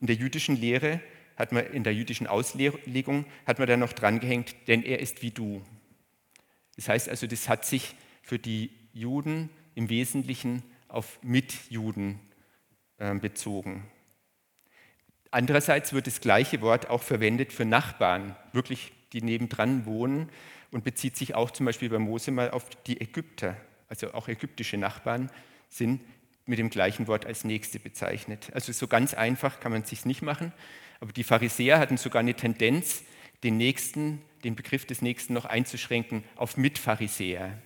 In 0.00 0.06
der 0.06 0.16
jüdischen 0.16 0.56
Lehre 0.56 1.00
hat 1.36 1.52
man, 1.52 1.66
in 1.66 1.84
der 1.84 1.94
jüdischen 1.94 2.26
Auslegung 2.26 3.26
hat 3.46 3.58
man 3.58 3.68
da 3.68 3.76
noch 3.76 3.92
drangehängt, 3.92 4.54
denn 4.66 4.82
er 4.82 5.00
ist 5.00 5.22
wie 5.22 5.30
du. 5.30 5.62
Das 6.76 6.88
heißt 6.88 7.08
also, 7.08 7.26
das 7.26 7.48
hat 7.48 7.64
sich 7.64 7.94
für 8.22 8.38
die 8.38 8.70
Juden 8.92 9.50
im 9.74 9.88
Wesentlichen 9.88 10.62
auf 10.88 11.18
Mitjuden 11.22 12.20
äh, 12.98 13.14
bezogen. 13.14 13.88
Andererseits 15.30 15.92
wird 15.92 16.06
das 16.06 16.20
gleiche 16.20 16.60
Wort 16.60 16.88
auch 16.88 17.02
verwendet 17.02 17.52
für 17.52 17.64
Nachbarn, 17.64 18.36
wirklich 18.52 18.92
die 19.12 19.20
nebendran 19.20 19.84
wohnen 19.84 20.30
und 20.70 20.84
bezieht 20.84 21.16
sich 21.16 21.34
auch 21.34 21.50
zum 21.50 21.66
Beispiel 21.66 21.88
bei 21.88 21.98
Mose 21.98 22.30
mal 22.30 22.50
auf 22.50 22.68
die 22.86 23.00
Ägypter, 23.00 23.56
also 23.88 24.12
auch 24.14 24.28
ägyptische 24.28 24.76
Nachbarn 24.76 25.30
sind 25.68 26.00
mit 26.46 26.58
dem 26.58 26.70
gleichen 26.70 27.08
Wort 27.08 27.26
als 27.26 27.44
Nächste 27.44 27.80
bezeichnet. 27.80 28.50
Also 28.54 28.72
so 28.72 28.86
ganz 28.86 29.14
einfach 29.14 29.60
kann 29.60 29.72
man 29.72 29.82
es 29.82 29.90
sich 29.90 30.04
nicht 30.04 30.22
machen, 30.22 30.52
aber 31.00 31.12
die 31.12 31.24
Pharisäer 31.24 31.78
hatten 31.78 31.96
sogar 31.96 32.20
eine 32.20 32.34
Tendenz, 32.34 33.02
den 33.42 33.56
Nächsten, 33.56 34.22
den 34.44 34.54
Begriff 34.54 34.86
des 34.86 35.02
Nächsten 35.02 35.34
noch 35.34 35.44
einzuschränken 35.44 36.24
auf 36.36 36.56
Mitpharisäer. 36.56 37.60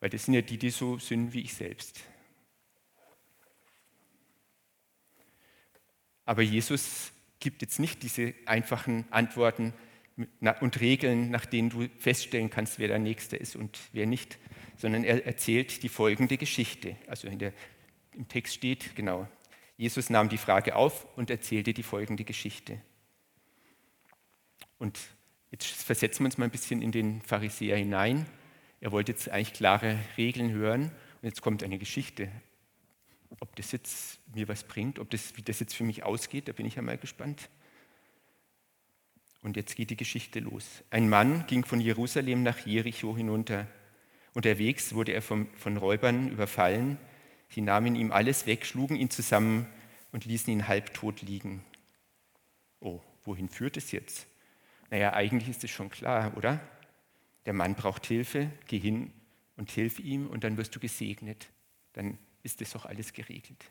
Weil 0.00 0.10
das 0.10 0.24
sind 0.24 0.34
ja 0.34 0.42
die, 0.42 0.58
die 0.58 0.70
so 0.70 0.98
sind 0.98 1.32
wie 1.32 1.40
ich 1.40 1.54
selbst. 1.54 2.00
Aber 6.24 6.42
Jesus 6.42 7.12
gibt 7.40 7.62
jetzt 7.62 7.80
nicht 7.80 8.02
diese 8.02 8.34
einfachen 8.46 9.04
Antworten 9.10 9.72
und 10.60 10.80
Regeln, 10.80 11.30
nach 11.30 11.46
denen 11.46 11.70
du 11.70 11.88
feststellen 11.98 12.50
kannst, 12.50 12.78
wer 12.78 12.88
der 12.88 12.98
Nächste 12.98 13.36
ist 13.36 13.56
und 13.56 13.78
wer 13.92 14.06
nicht, 14.06 14.38
sondern 14.76 15.04
er 15.04 15.26
erzählt 15.26 15.82
die 15.82 15.88
folgende 15.88 16.36
Geschichte. 16.36 16.96
Also 17.06 17.28
der, 17.28 17.52
im 18.14 18.28
Text 18.28 18.54
steht, 18.54 18.94
genau, 18.94 19.26
Jesus 19.76 20.10
nahm 20.10 20.28
die 20.28 20.38
Frage 20.38 20.76
auf 20.76 21.06
und 21.16 21.30
erzählte 21.30 21.72
die 21.72 21.82
folgende 21.82 22.24
Geschichte. 22.24 22.80
Und 24.78 24.98
jetzt 25.52 25.66
versetzen 25.66 26.20
wir 26.20 26.26
uns 26.26 26.38
mal 26.38 26.46
ein 26.46 26.50
bisschen 26.50 26.82
in 26.82 26.90
den 26.90 27.20
Pharisäer 27.22 27.76
hinein. 27.76 28.26
Er 28.80 28.90
wollte 28.90 29.12
jetzt 29.12 29.28
eigentlich 29.28 29.52
klare 29.52 29.98
Regeln 30.16 30.50
hören 30.50 30.86
und 30.86 31.28
jetzt 31.28 31.42
kommt 31.42 31.62
eine 31.62 31.78
Geschichte. 31.78 32.28
Ob 33.38 33.54
das 33.56 33.70
jetzt 33.70 34.18
mir 34.34 34.48
was 34.48 34.64
bringt, 34.64 34.98
ob 34.98 35.10
das, 35.10 35.36
wie 35.36 35.42
das 35.42 35.60
jetzt 35.60 35.74
für 35.74 35.84
mich 35.84 36.02
ausgeht, 36.02 36.48
da 36.48 36.52
bin 36.52 36.66
ich 36.66 36.74
ja 36.74 36.82
mal 36.82 36.98
gespannt. 36.98 37.48
Und 39.42 39.56
jetzt 39.56 39.76
geht 39.76 39.90
die 39.90 39.96
Geschichte 39.96 40.40
los. 40.40 40.82
Ein 40.90 41.08
Mann 41.08 41.46
ging 41.46 41.64
von 41.64 41.80
Jerusalem 41.80 42.42
nach 42.42 42.64
Jericho 42.64 43.16
hinunter. 43.16 43.66
Unterwegs 44.34 44.94
wurde 44.94 45.12
er 45.12 45.22
vom, 45.22 45.48
von 45.54 45.76
Räubern 45.76 46.28
überfallen. 46.30 46.96
Sie 47.50 47.60
nahmen 47.60 47.94
ihm 47.96 48.12
alles 48.12 48.46
weg, 48.46 48.64
schlugen 48.64 48.96
ihn 48.96 49.10
zusammen 49.10 49.66
und 50.12 50.24
ließen 50.24 50.52
ihn 50.52 50.68
halbtot 50.68 51.22
liegen. 51.22 51.64
Oh, 52.80 53.00
wohin 53.24 53.48
führt 53.48 53.76
es 53.76 53.92
jetzt? 53.92 54.26
Naja, 54.92 55.14
eigentlich 55.14 55.48
ist 55.48 55.64
es 55.64 55.70
schon 55.70 55.90
klar, 55.90 56.36
oder? 56.36 56.60
der 57.46 57.52
Mann 57.52 57.74
braucht 57.74 58.06
Hilfe, 58.06 58.50
geh 58.68 58.78
hin 58.78 59.12
und 59.56 59.70
hilf 59.70 59.98
ihm 59.98 60.28
und 60.28 60.44
dann 60.44 60.56
wirst 60.56 60.74
du 60.74 60.80
gesegnet. 60.80 61.48
Dann 61.92 62.18
ist 62.42 62.60
das 62.60 62.72
doch 62.72 62.86
alles 62.86 63.12
geregelt. 63.12 63.64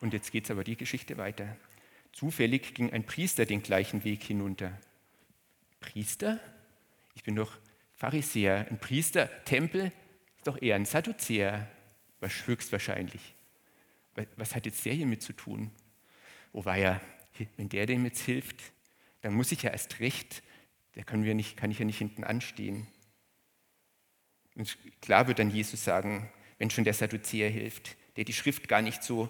Und 0.00 0.12
jetzt 0.12 0.30
geht 0.30 0.44
es 0.44 0.50
aber 0.50 0.64
die 0.64 0.76
Geschichte 0.76 1.16
weiter. 1.16 1.56
Zufällig 2.12 2.74
ging 2.74 2.92
ein 2.92 3.04
Priester 3.04 3.46
den 3.46 3.62
gleichen 3.62 4.04
Weg 4.04 4.22
hinunter. 4.22 4.78
Priester? 5.80 6.40
Ich 7.14 7.22
bin 7.22 7.36
doch 7.36 7.58
Pharisäer. 7.96 8.66
Ein 8.70 8.78
Priester, 8.78 9.28
Tempel, 9.44 9.92
ist 10.36 10.46
doch 10.46 10.60
eher 10.60 10.76
ein 10.76 10.84
Sadduzäer, 10.84 11.68
höchstwahrscheinlich. 12.20 13.34
Was 14.36 14.54
hat 14.54 14.66
jetzt 14.66 14.84
der 14.84 14.94
hier 14.94 15.06
mit 15.06 15.22
zu 15.22 15.32
tun? 15.32 15.70
Oh, 16.52 16.64
war 16.64 16.76
ja, 16.76 17.00
wenn 17.56 17.68
der 17.68 17.86
dem 17.86 18.04
jetzt 18.04 18.20
hilft, 18.20 18.72
dann 19.20 19.34
muss 19.34 19.52
ich 19.52 19.62
ja 19.62 19.70
erst 19.70 20.00
recht 20.00 20.42
der 20.98 21.04
können 21.04 21.22
wir 21.22 21.36
nicht, 21.36 21.56
kann 21.56 21.70
ich 21.70 21.78
ja 21.78 21.84
nicht 21.84 21.98
hinten 21.98 22.24
anstehen. 22.24 22.88
Und 24.56 24.76
klar 25.00 25.28
wird 25.28 25.38
dann 25.38 25.48
Jesus 25.48 25.84
sagen, 25.84 26.28
wenn 26.58 26.70
schon 26.70 26.82
der 26.82 26.92
Sadduzäer 26.92 27.48
hilft, 27.48 27.96
der 28.16 28.24
die 28.24 28.32
Schrift 28.32 28.66
gar 28.66 28.82
nicht 28.82 29.04
so 29.04 29.28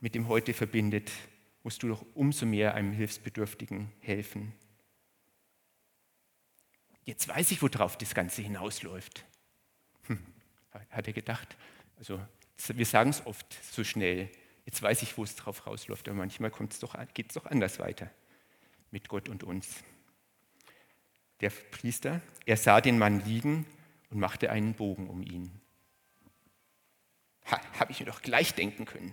mit 0.00 0.14
dem 0.14 0.28
Heute 0.28 0.54
verbindet, 0.54 1.12
musst 1.64 1.82
du 1.82 1.88
doch 1.88 2.02
umso 2.14 2.46
mehr 2.46 2.74
einem 2.74 2.92
Hilfsbedürftigen 2.92 3.92
helfen. 4.00 4.54
Jetzt 7.04 7.28
weiß 7.28 7.50
ich, 7.50 7.60
worauf 7.60 7.98
das 7.98 8.14
Ganze 8.14 8.40
hinausläuft. 8.40 9.26
Hm, 10.06 10.18
hat 10.88 11.06
er 11.06 11.12
gedacht. 11.12 11.58
Also 11.98 12.18
wir 12.68 12.86
sagen 12.86 13.10
es 13.10 13.26
oft 13.26 13.52
so 13.70 13.84
schnell. 13.84 14.30
Jetzt 14.72 14.80
weiß 14.80 15.02
ich, 15.02 15.18
wo 15.18 15.22
es 15.22 15.36
drauf 15.36 15.66
rausläuft, 15.66 16.08
aber 16.08 16.16
manchmal 16.16 16.50
geht 16.50 16.72
es 16.72 16.78
doch 16.78 17.44
anders 17.44 17.78
weiter 17.78 18.10
mit 18.90 19.06
Gott 19.06 19.28
und 19.28 19.44
uns 19.44 19.84
der 21.40 21.50
Priester, 21.50 22.22
er 22.46 22.56
sah 22.56 22.80
den 22.80 22.98
Mann 22.98 23.22
liegen 23.22 23.66
und 24.10 24.18
machte 24.18 24.50
einen 24.50 24.72
Bogen 24.72 25.10
um 25.10 25.22
ihn. 25.22 25.50
Ha, 27.50 27.60
habe 27.80 27.92
ich 27.92 28.00
mir 28.00 28.06
doch 28.06 28.22
gleich 28.22 28.54
denken 28.54 28.86
können. 28.86 29.12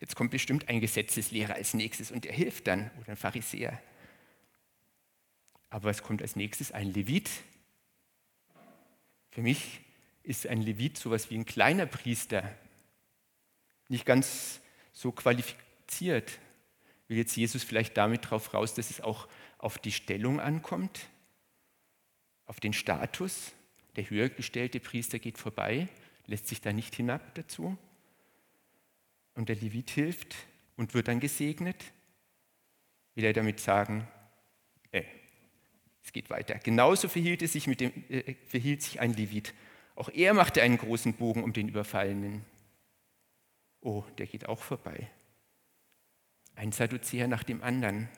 Jetzt 0.00 0.16
kommt 0.16 0.30
bestimmt 0.30 0.70
ein 0.70 0.80
Gesetzeslehrer 0.80 1.54
als 1.54 1.74
nächstes 1.74 2.10
und 2.10 2.24
der 2.24 2.32
hilft 2.32 2.66
dann 2.66 2.90
oder 3.00 3.10
ein 3.10 3.16
Pharisäer. 3.16 3.82
Aber 5.68 5.90
was 5.90 6.02
kommt 6.02 6.22
als 6.22 6.34
nächstes? 6.34 6.72
Ein 6.72 6.94
Levit. 6.94 7.28
Für 9.32 9.42
mich 9.42 9.80
ist 10.22 10.46
ein 10.46 10.62
Levit 10.62 10.96
sowas 10.96 11.28
wie 11.28 11.36
ein 11.36 11.44
kleiner 11.44 11.84
Priester. 11.84 12.56
Nicht 13.88 14.06
ganz 14.06 14.60
so 14.94 15.12
qualifiziert. 15.12 16.38
Will 17.08 17.18
jetzt 17.18 17.36
Jesus 17.36 17.62
vielleicht 17.62 17.98
damit 17.98 18.24
darauf 18.24 18.54
raus, 18.54 18.72
dass 18.72 18.88
es 18.88 19.02
auch 19.02 19.28
auf 19.58 19.76
die 19.76 19.92
Stellung 19.92 20.40
ankommt? 20.40 21.08
auf 22.46 22.60
den 22.60 22.72
Status. 22.72 23.52
Der 23.96 24.08
höher 24.10 24.28
gestellte 24.28 24.80
Priester 24.80 25.18
geht 25.18 25.38
vorbei, 25.38 25.88
lässt 26.26 26.48
sich 26.48 26.60
da 26.60 26.72
nicht 26.72 26.94
hinab 26.94 27.34
dazu. 27.34 27.76
Und 29.34 29.48
der 29.48 29.56
Levit 29.56 29.90
hilft 29.90 30.34
und 30.76 30.94
wird 30.94 31.08
dann 31.08 31.20
gesegnet. 31.20 31.76
Will 33.14 33.24
er 33.24 33.32
damit 33.32 33.60
sagen, 33.60 34.08
äh, 34.90 35.04
es 36.02 36.12
geht 36.12 36.30
weiter. 36.30 36.58
Genauso 36.58 37.08
verhielt, 37.08 37.42
es 37.42 37.52
sich 37.52 37.66
mit 37.66 37.80
dem, 37.80 37.92
äh, 38.08 38.34
verhielt 38.46 38.82
sich 38.82 39.00
ein 39.00 39.14
Levit. 39.14 39.54
Auch 39.94 40.08
er 40.08 40.34
machte 40.34 40.62
einen 40.62 40.78
großen 40.78 41.14
Bogen 41.14 41.44
um 41.44 41.52
den 41.52 41.68
Überfallenen. 41.68 42.44
Oh, 43.84 44.02
der 44.16 44.26
geht 44.26 44.48
auch 44.48 44.60
vorbei. 44.60 45.10
Ein 46.56 46.72
Sadduzäer 46.72 47.28
nach 47.28 47.42
dem 47.42 47.62
anderen. 47.62 48.08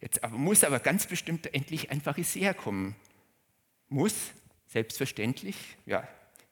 Jetzt 0.00 0.24
aber, 0.24 0.36
muss 0.36 0.64
aber 0.64 0.80
ganz 0.80 1.06
bestimmt 1.06 1.54
endlich 1.54 1.92
ein 1.92 2.00
Pharisäer 2.00 2.52
kommen. 2.52 2.96
Muss, 3.88 4.32
selbstverständlich, 4.66 5.76
ja, 5.86 6.06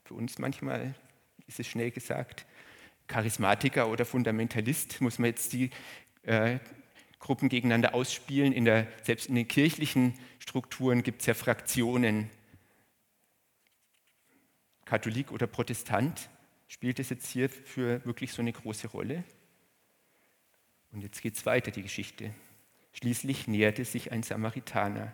für 0.05 0.15
uns 0.15 0.39
manchmal 0.39 0.95
ist 1.49 1.59
es 1.59 1.67
schnell 1.67 1.91
gesagt, 1.91 2.47
Charismatiker 3.09 3.89
oder 3.89 4.05
Fundamentalist, 4.05 5.01
muss 5.01 5.19
man 5.19 5.31
jetzt 5.31 5.53
die 5.53 5.71
äh, 6.23 6.61
Gruppen 7.19 7.49
gegeneinander 7.49 7.95
ausspielen. 7.95 8.53
In 8.53 8.65
der, 8.65 8.87
selbst 9.03 9.29
in 9.29 9.35
den 9.35 9.49
kirchlichen 9.49 10.15
Strukturen 10.39 11.03
gibt 11.03 11.23
es 11.23 11.27
ja 11.27 11.35
Fraktionen, 11.35 12.31
Katholik 14.85 15.33
oder 15.33 15.49
Protestant. 15.49 16.31
Spielt 16.69 16.99
es 16.99 17.11
jetzt 17.11 17.31
hier 17.31 17.49
für 17.49 18.05
wirklich 18.05 18.33
so 18.33 18.43
eine 18.43 18.53
große 18.53 18.89
Rolle? 18.89 19.25
Und 20.93 21.03
jetzt 21.03 21.21
geht 21.23 21.37
es 21.37 21.47
weiter, 21.47 21.71
die 21.71 21.83
Geschichte. 21.83 22.33
Schließlich 22.93 23.47
näherte 23.47 23.85
sich 23.85 24.13
ein 24.13 24.23
Samaritaner. 24.23 25.13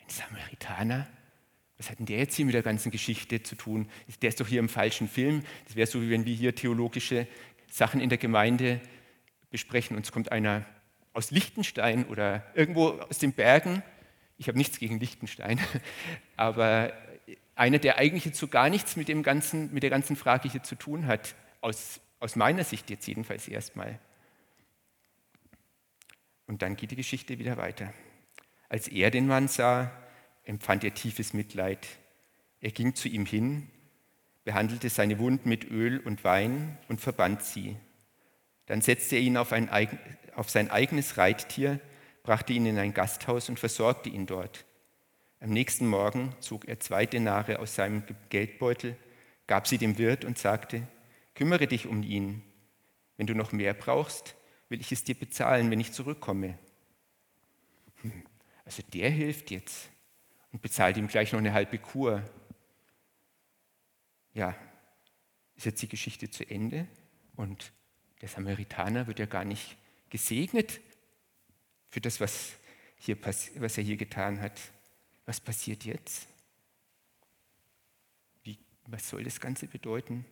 Ein 0.00 0.08
Samaritaner? 0.08 1.06
Was 1.76 1.90
hat 1.90 1.98
denn 1.98 2.06
der 2.06 2.18
jetzt 2.18 2.36
hier 2.36 2.46
mit 2.46 2.54
der 2.54 2.62
ganzen 2.62 2.90
Geschichte 2.90 3.42
zu 3.42 3.56
tun? 3.56 3.88
Der 4.22 4.28
ist 4.28 4.40
doch 4.40 4.48
hier 4.48 4.60
im 4.60 4.68
falschen 4.68 5.08
Film. 5.08 5.44
Das 5.66 5.76
wäre 5.76 5.86
so, 5.86 6.00
wie 6.00 6.10
wenn 6.10 6.24
wir 6.24 6.34
hier 6.34 6.54
theologische 6.54 7.26
Sachen 7.70 8.00
in 8.00 8.08
der 8.08 8.18
Gemeinde 8.18 8.80
besprechen. 9.50 9.96
Uns 9.96 10.12
kommt 10.12 10.32
einer 10.32 10.64
aus 11.12 11.30
Liechtenstein 11.30 12.06
oder 12.06 12.44
irgendwo 12.54 12.90
aus 13.00 13.18
den 13.18 13.32
Bergen. 13.32 13.82
Ich 14.38 14.48
habe 14.48 14.58
nichts 14.58 14.78
gegen 14.78 14.98
Liechtenstein, 14.98 15.60
aber 16.36 16.92
einer, 17.54 17.78
der 17.78 17.98
eigentlich 17.98 18.24
jetzt 18.24 18.38
so 18.38 18.48
gar 18.48 18.68
nichts 18.68 18.96
mit, 18.96 19.08
dem 19.08 19.22
ganzen, 19.22 19.72
mit 19.72 19.82
der 19.82 19.90
ganzen 19.90 20.16
Frage 20.16 20.48
hier 20.48 20.62
zu 20.62 20.74
tun 20.74 21.06
hat, 21.06 21.34
aus, 21.60 22.00
aus 22.20 22.36
meiner 22.36 22.64
Sicht 22.64 22.90
jetzt 22.90 23.06
jedenfalls 23.06 23.48
erstmal. 23.48 23.98
Und 26.46 26.62
dann 26.62 26.76
geht 26.76 26.90
die 26.90 26.96
Geschichte 26.96 27.38
wieder 27.38 27.56
weiter. 27.56 27.92
Als 28.68 28.88
er 28.88 29.10
den 29.10 29.26
Mann 29.26 29.48
sah, 29.48 29.90
empfand 30.44 30.84
er 30.84 30.94
tiefes 30.94 31.32
Mitleid. 31.32 31.86
Er 32.60 32.70
ging 32.70 32.94
zu 32.94 33.08
ihm 33.08 33.24
hin, 33.24 33.70
behandelte 34.44 34.90
seine 34.90 35.18
Wunden 35.18 35.48
mit 35.48 35.70
Öl 35.70 35.98
und 36.00 36.24
Wein 36.24 36.78
und 36.88 37.00
verband 37.00 37.42
sie. 37.42 37.76
Dann 38.66 38.80
setzte 38.80 39.16
er 39.16 39.22
ihn 39.22 39.36
auf, 39.36 39.52
ein, 39.52 39.68
auf 40.34 40.50
sein 40.50 40.70
eigenes 40.70 41.16
Reittier, 41.16 41.80
brachte 42.22 42.52
ihn 42.52 42.66
in 42.66 42.78
ein 42.78 42.94
Gasthaus 42.94 43.48
und 43.48 43.58
versorgte 43.58 44.08
ihn 44.08 44.26
dort. 44.26 44.64
Am 45.44 45.50
nächsten 45.50 45.86
Morgen 45.86 46.34
zog 46.40 46.64
er 46.64 46.80
zwei 46.80 47.04
Denare 47.04 47.58
aus 47.58 47.74
seinem 47.74 48.02
Geldbeutel, 48.30 48.96
gab 49.46 49.66
sie 49.66 49.76
dem 49.76 49.98
Wirt 49.98 50.24
und 50.24 50.38
sagte, 50.38 50.88
kümmere 51.34 51.66
dich 51.66 51.86
um 51.86 52.02
ihn. 52.02 52.42
Wenn 53.18 53.26
du 53.26 53.34
noch 53.34 53.52
mehr 53.52 53.74
brauchst, 53.74 54.36
will 54.70 54.80
ich 54.80 54.90
es 54.90 55.04
dir 55.04 55.14
bezahlen, 55.14 55.70
wenn 55.70 55.80
ich 55.80 55.92
zurückkomme. 55.92 56.58
Hm, 58.00 58.24
also 58.64 58.82
der 58.94 59.10
hilft 59.10 59.50
jetzt 59.50 59.90
und 60.50 60.62
bezahlt 60.62 60.96
ihm 60.96 61.08
gleich 61.08 61.32
noch 61.32 61.40
eine 61.40 61.52
halbe 61.52 61.76
Kur. 61.76 62.24
Ja, 64.32 64.56
ist 65.56 65.66
jetzt 65.66 65.82
die 65.82 65.88
Geschichte 65.88 66.30
zu 66.30 66.48
Ende 66.48 66.88
und 67.36 67.70
der 68.22 68.30
Samaritaner 68.30 69.06
wird 69.06 69.18
ja 69.18 69.26
gar 69.26 69.44
nicht 69.44 69.76
gesegnet 70.08 70.80
für 71.90 72.00
das, 72.00 72.18
was, 72.18 72.54
hier, 72.96 73.18
was 73.22 73.76
er 73.76 73.84
hier 73.84 73.98
getan 73.98 74.40
hat. 74.40 74.58
Was 75.26 75.40
passiert 75.40 75.84
jetzt? 75.84 76.26
Wie, 78.42 78.58
was 78.86 79.08
soll 79.08 79.24
das 79.24 79.40
Ganze 79.40 79.66
bedeuten? 79.66 80.24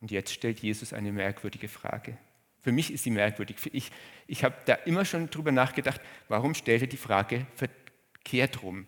Und 0.00 0.10
jetzt 0.10 0.32
stellt 0.32 0.60
Jesus 0.60 0.92
eine 0.92 1.12
merkwürdige 1.12 1.68
Frage. 1.68 2.16
Für 2.62 2.72
mich 2.72 2.92
ist 2.92 3.04
sie 3.04 3.10
merkwürdig. 3.10 3.56
Ich, 3.72 3.90
ich 4.26 4.44
habe 4.44 4.56
da 4.66 4.74
immer 4.74 5.04
schon 5.04 5.30
drüber 5.30 5.52
nachgedacht, 5.52 6.00
warum 6.28 6.54
stellt 6.54 6.82
er 6.82 6.88
die 6.88 6.96
Frage 6.96 7.46
verkehrt 7.54 8.62
rum? 8.62 8.86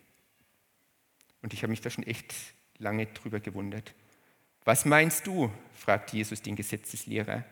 Und 1.41 1.53
ich 1.53 1.63
habe 1.63 1.71
mich 1.71 1.81
da 1.81 1.89
schon 1.89 2.05
echt 2.05 2.33
lange 2.77 3.07
drüber 3.07 3.39
gewundert. 3.39 3.93
Was 4.63 4.85
meinst 4.85 5.27
du? 5.27 5.51
fragt 5.73 6.13
Jesus 6.13 6.41
den 6.41 6.55
Gesetzeslehrer. 6.55 7.43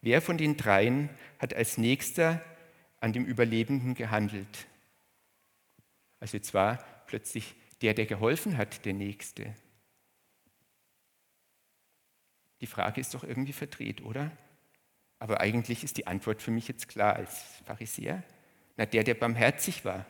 Wer 0.00 0.22
von 0.22 0.38
den 0.38 0.56
dreien 0.56 1.10
hat 1.38 1.54
als 1.54 1.78
nächster 1.78 2.42
an 3.00 3.12
dem 3.12 3.24
Überlebenden 3.24 3.94
gehandelt? 3.94 4.66
Also 6.20 6.36
jetzt 6.36 6.54
war 6.54 6.84
plötzlich 7.12 7.54
der, 7.82 7.92
der 7.92 8.06
geholfen 8.06 8.56
hat, 8.56 8.86
der 8.86 8.94
Nächste. 8.94 9.54
Die 12.62 12.66
Frage 12.66 13.02
ist 13.02 13.12
doch 13.12 13.22
irgendwie 13.22 13.52
verdreht, 13.52 14.00
oder? 14.00 14.32
Aber 15.18 15.42
eigentlich 15.42 15.84
ist 15.84 15.98
die 15.98 16.06
Antwort 16.06 16.40
für 16.40 16.50
mich 16.50 16.68
jetzt 16.68 16.88
klar 16.88 17.14
als 17.14 17.60
Pharisäer. 17.66 18.22
Na, 18.78 18.86
der, 18.86 19.04
der 19.04 19.12
barmherzig 19.12 19.84
war 19.84 20.06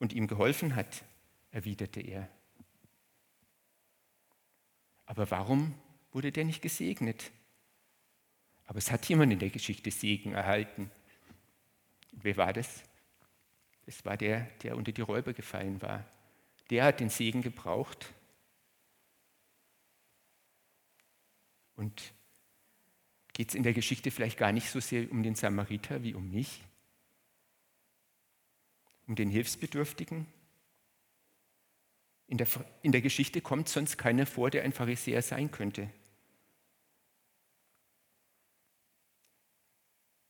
und 0.00 0.12
ihm 0.12 0.26
geholfen 0.26 0.74
hat, 0.74 1.04
erwiderte 1.52 2.00
er. 2.00 2.28
Aber 5.06 5.30
warum 5.30 5.74
wurde 6.10 6.32
der 6.32 6.44
nicht 6.44 6.60
gesegnet? 6.60 7.30
Aber 8.64 8.78
es 8.78 8.90
hat 8.90 9.08
jemand 9.08 9.32
in 9.32 9.38
der 9.38 9.50
Geschichte 9.50 9.92
Segen 9.92 10.32
erhalten. 10.32 10.90
Wer 12.10 12.36
war 12.36 12.52
das? 12.52 12.82
Es 13.86 14.04
war 14.04 14.16
der, 14.16 14.40
der 14.64 14.76
unter 14.76 14.90
die 14.90 15.02
Räuber 15.02 15.32
gefallen 15.34 15.80
war. 15.80 16.04
Der 16.70 16.84
hat 16.84 17.00
den 17.00 17.10
Segen 17.10 17.42
gebraucht. 17.42 18.12
Und 21.74 22.12
geht 23.32 23.48
es 23.48 23.54
in 23.54 23.62
der 23.62 23.72
Geschichte 23.72 24.10
vielleicht 24.10 24.38
gar 24.38 24.52
nicht 24.52 24.70
so 24.70 24.80
sehr 24.80 25.10
um 25.10 25.22
den 25.22 25.34
Samariter 25.34 26.02
wie 26.02 26.14
um 26.14 26.30
mich? 26.30 26.62
Um 29.06 29.16
den 29.16 29.30
Hilfsbedürftigen? 29.30 30.26
In 32.28 32.38
der, 32.38 32.46
in 32.82 32.92
der 32.92 33.02
Geschichte 33.02 33.40
kommt 33.40 33.68
sonst 33.68 33.98
keiner 33.98 34.26
vor, 34.26 34.50
der 34.50 34.62
ein 34.62 34.72
Pharisäer 34.72 35.22
sein 35.22 35.50
könnte. 35.50 35.90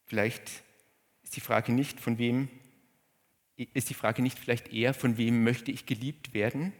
Vielleicht 0.07 0.63
ist 1.23 1.37
die 1.37 1.41
Frage 1.41 1.73
nicht, 1.73 2.01
von 2.01 2.19
wem 2.19 2.49
ist 3.57 3.91
die 3.91 3.95
Frage 3.95 4.23
nicht 4.23 4.39
vielleicht 4.39 4.73
eher, 4.73 4.95
von 4.95 5.17
wem 5.17 5.45
möchte 5.45 5.71
ich 5.71 5.87
geliebt 5.87 6.35
werden, 6.35 6.73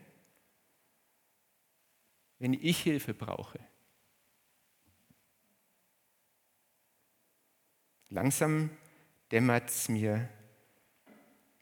wenn 2.39 2.55
ich 2.55 2.83
Hilfe 2.83 3.15
brauche? 3.15 3.59
Langsam 8.09 8.71
dämmert 9.31 9.71
es 9.71 9.89
mir, 9.89 10.29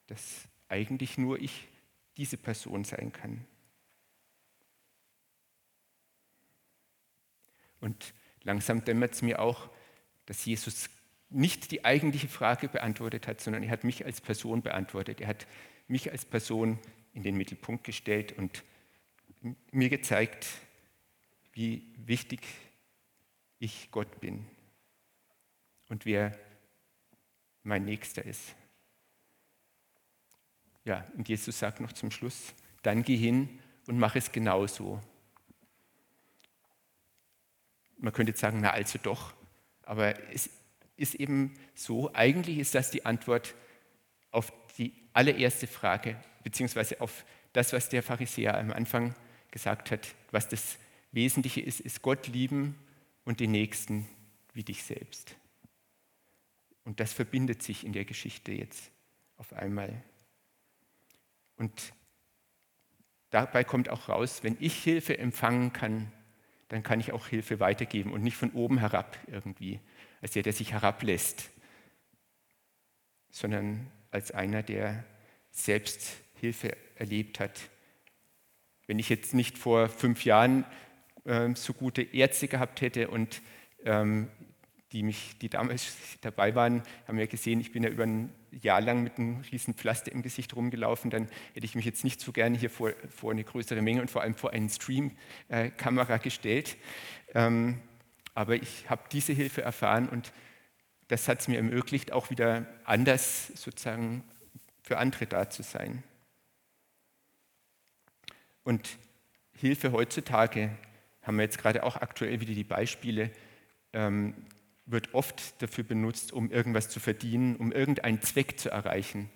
dass 0.09 0.49
eigentlich 0.69 1.19
nur 1.19 1.41
ich 1.41 1.69
diese 2.17 2.37
Person 2.37 2.85
sein 2.85 3.13
kann. 3.13 3.47
Und 7.81 8.13
langsam 8.43 8.85
dämmert 8.85 9.15
es 9.15 9.23
mir 9.23 9.41
auch, 9.41 9.71
dass 10.27 10.45
Jesus 10.45 10.91
nicht 11.31 11.71
die 11.71 11.85
eigentliche 11.85 12.29
Frage 12.29 12.69
beantwortet 12.69 13.27
hat, 13.27 13.41
sondern 13.41 13.63
er 13.63 13.71
hat 13.71 13.85
mich 13.85 14.05
als 14.05 14.21
Person 14.21 14.63
beantwortet. 14.63 15.21
Er 15.21 15.29
hat 15.29 15.47
mich 15.87 16.11
als 16.11 16.25
Person 16.25 16.79
in 17.13 17.23
den 17.23 17.37
Mittelpunkt 17.37 17.85
gestellt 17.85 18.37
und 18.37 18.65
mir 19.71 19.89
gezeigt, 19.89 20.47
wie 21.53 21.87
wichtig 21.97 22.41
ich 23.59 23.91
Gott 23.91 24.21
bin 24.21 24.47
und 25.89 26.05
wer 26.05 26.39
mein 27.63 27.85
Nächster 27.85 28.25
ist. 28.25 28.55
Ja, 30.85 31.05
und 31.17 31.29
Jesus 31.29 31.59
sagt 31.59 31.81
noch 31.81 31.93
zum 31.93 32.11
Schluss, 32.11 32.55
dann 32.83 33.03
geh 33.03 33.17
hin 33.17 33.61
und 33.87 33.99
mach 33.99 34.17
es 34.17 34.33
genauso. 34.33 35.01
Man 37.99 38.13
könnte 38.13 38.31
jetzt 38.31 38.41
sagen, 38.41 38.61
na 38.63 38.71
also 38.71 38.99
doch, 39.03 39.35
aber 39.83 40.19
es 40.33 40.49
ist 41.01 41.15
eben 41.15 41.55
so, 41.75 42.13
eigentlich 42.15 42.59
ist 42.59 42.75
das 42.75 42.91
die 42.91 43.07
Antwort 43.07 43.55
auf 44.31 44.53
die 44.79 44.93
allererste 45.13 45.67
Frage, 45.67 46.17
beziehungsweise 46.45 47.01
auf 47.01 47.25
das, 47.53 47.73
was 47.73 47.89
der 47.89 48.03
Pharisäer 48.03 48.57
am 48.59 48.73
Anfang 48.73 49.15
gesagt 49.51 49.91
hat, 49.91 50.15
was 50.31 50.49
das 50.49 50.79
Wesentliche 51.13 51.61
ist, 51.61 51.81
ist 51.81 52.03
Gott 52.03 52.29
lieben 52.29 52.79
und 53.25 53.41
den 53.41 53.51
Nächsten 53.51 54.07
wie 54.53 54.63
dich 54.63 54.85
selbst. 54.85 55.35
Und 56.85 57.01
das 57.01 57.13
verbindet 57.13 57.63
sich 57.63 57.85
in 57.85 57.93
der 57.93 58.05
Geschichte 58.05 58.53
jetzt 58.53 58.91
auf 59.37 59.53
einmal. 59.53 60.03
Und 61.57 61.93
dabei 63.31 63.65
kommt 63.65 63.89
auch 63.89 64.09
raus, 64.09 64.43
wenn 64.43 64.57
ich 64.61 64.83
Hilfe 64.83 65.19
empfangen 65.19 65.73
kann, 65.73 66.13
dann 66.69 66.83
kann 66.83 67.01
ich 67.01 67.13
auch 67.13 67.27
Hilfe 67.27 67.61
weitergeben 67.61 68.13
und 68.13 68.23
nicht 68.23 68.37
von 68.37 68.53
oben 68.53 68.79
herab 68.79 69.19
irgendwie, 69.27 69.81
als 70.21 70.33
der, 70.33 70.43
der 70.43 70.53
sich 70.53 70.73
herablässt, 70.73 71.51
sondern 73.31 73.91
als 74.11 74.33
einer, 74.33 74.63
der 74.63 75.05
selbst 75.51 76.17
Hilfe 76.35 76.77
erlebt 76.97 77.41
hat. 77.41 77.61
Wenn 78.87 78.99
ich 78.99 79.09
jetzt 79.09 79.35
nicht 79.35 79.59
vor 79.59 79.89
fünf 79.89 80.25
Jahren 80.25 80.65
äh, 81.25 81.55
so 81.55 81.73
gute 81.73 82.03
Ärzte 82.03 82.49
gehabt 82.49 82.81
hätte 82.81 83.09
und 83.09 83.43
ähm, 83.85 84.29
die, 84.93 85.03
mich, 85.03 85.39
die 85.39 85.49
damals 85.49 85.97
dabei 86.21 86.55
waren, 86.55 86.83
haben 87.07 87.19
ja 87.19 87.27
gesehen, 87.27 87.61
ich 87.61 87.71
bin 87.71 87.85
ja 87.85 87.91
über 87.91 88.05
ein 88.05 88.35
Jahr 88.51 88.81
lang 88.81 89.03
mit 89.05 89.19
einem 89.19 89.43
riesen 89.53 89.75
Pflaster 89.75 90.11
im 90.11 90.23
Gesicht 90.23 90.57
rumgelaufen, 90.57 91.11
dann 91.11 91.29
hätte 91.55 91.65
ich 91.65 91.77
mich 91.77 91.85
jetzt 91.85 92.03
nicht 92.03 92.21
so 92.21 92.33
gerne 92.33 92.59
hier 92.59 92.71
vor, 92.71 92.93
vor 93.09 93.31
eine 93.31 93.45
größere 93.45 93.81
Menge 93.83 94.01
und 94.01 94.11
vor 94.11 94.23
allem 94.23 94.35
vor 94.35 94.51
eine 94.51 94.69
Stream-Kamera 94.69 96.17
gestellt. 96.17 96.77
Ähm, 97.35 97.81
aber 98.41 98.55
ich 98.55 98.89
habe 98.89 99.03
diese 99.13 99.35
Hilfe 99.35 99.61
erfahren 99.61 100.09
und 100.09 100.33
das 101.09 101.29
hat 101.29 101.41
es 101.41 101.49
mir 101.49 101.57
ermöglicht, 101.57 102.11
auch 102.11 102.31
wieder 102.31 102.67
anders 102.85 103.49
sozusagen 103.49 104.25
für 104.83 104.97
andere 104.97 105.27
da 105.27 105.51
zu 105.51 105.63
sein. 105.63 106.03
Und 108.63 108.97
Hilfe 109.53 109.93
heutzutage 109.93 110.71
haben 111.21 111.37
wir 111.37 111.43
jetzt 111.43 111.59
gerade 111.59 111.83
auch 111.83 111.97
aktuell 111.97 112.41
wieder 112.41 112.55
die 112.55 112.65
Beispiele, 112.65 113.31
ähm, 113.93 114.35
wird 114.87 115.13
oft 115.13 115.61
dafür 115.61 115.85
benutzt, 115.85 116.33
um 116.33 116.51
irgendwas 116.51 116.89
zu 116.89 116.99
verdienen, 116.99 117.57
um 117.57 117.73
irgendeinen 117.73 118.23
Zweck 118.23 118.59
zu 118.59 118.71
erreichen. 118.71 119.29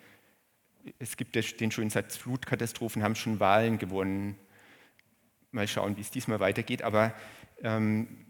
Es 0.97 1.15
gibt 1.15 1.35
den 1.35 1.71
schönen 1.71 1.91
Satz, 1.91 2.17
Flutkatastrophen 2.17 3.03
haben 3.03 3.15
schon 3.15 3.39
Wahlen 3.39 3.77
gewonnen. 3.77 4.35
Mal 5.51 5.67
schauen, 5.67 5.95
wie 5.95 6.01
es 6.01 6.09
diesmal 6.09 6.39
weitergeht. 6.39 6.81
Aber 6.81 7.13
ähm, 7.61 8.25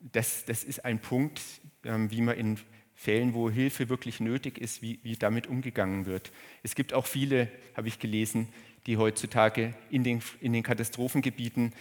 das, 0.00 0.44
das, 0.44 0.64
ist 0.64 0.84
ein 0.84 1.00
Punkt, 1.00 1.40
ähm, 1.84 2.10
wie 2.10 2.20
man 2.20 2.36
in 2.36 2.58
Fällen, 2.94 3.34
wo 3.34 3.50
Hilfe 3.50 3.88
wirklich 3.88 4.20
nötig 4.20 4.58
ist, 4.58 4.82
wie, 4.82 4.98
wie 5.02 5.16
damit 5.16 5.46
umgegangen 5.46 6.06
wird. 6.06 6.32
Es 6.62 6.74
gibt 6.74 6.92
auch 6.92 7.06
viele, 7.06 7.48
habe 7.76 7.88
ich 7.88 7.98
gelesen, 7.98 8.48
die 8.86 8.96
heutzutage 8.96 9.74
in 9.90 10.02
den, 10.02 10.22
in 10.40 10.52
den 10.52 10.62
Katastrophengebieten 10.62 11.72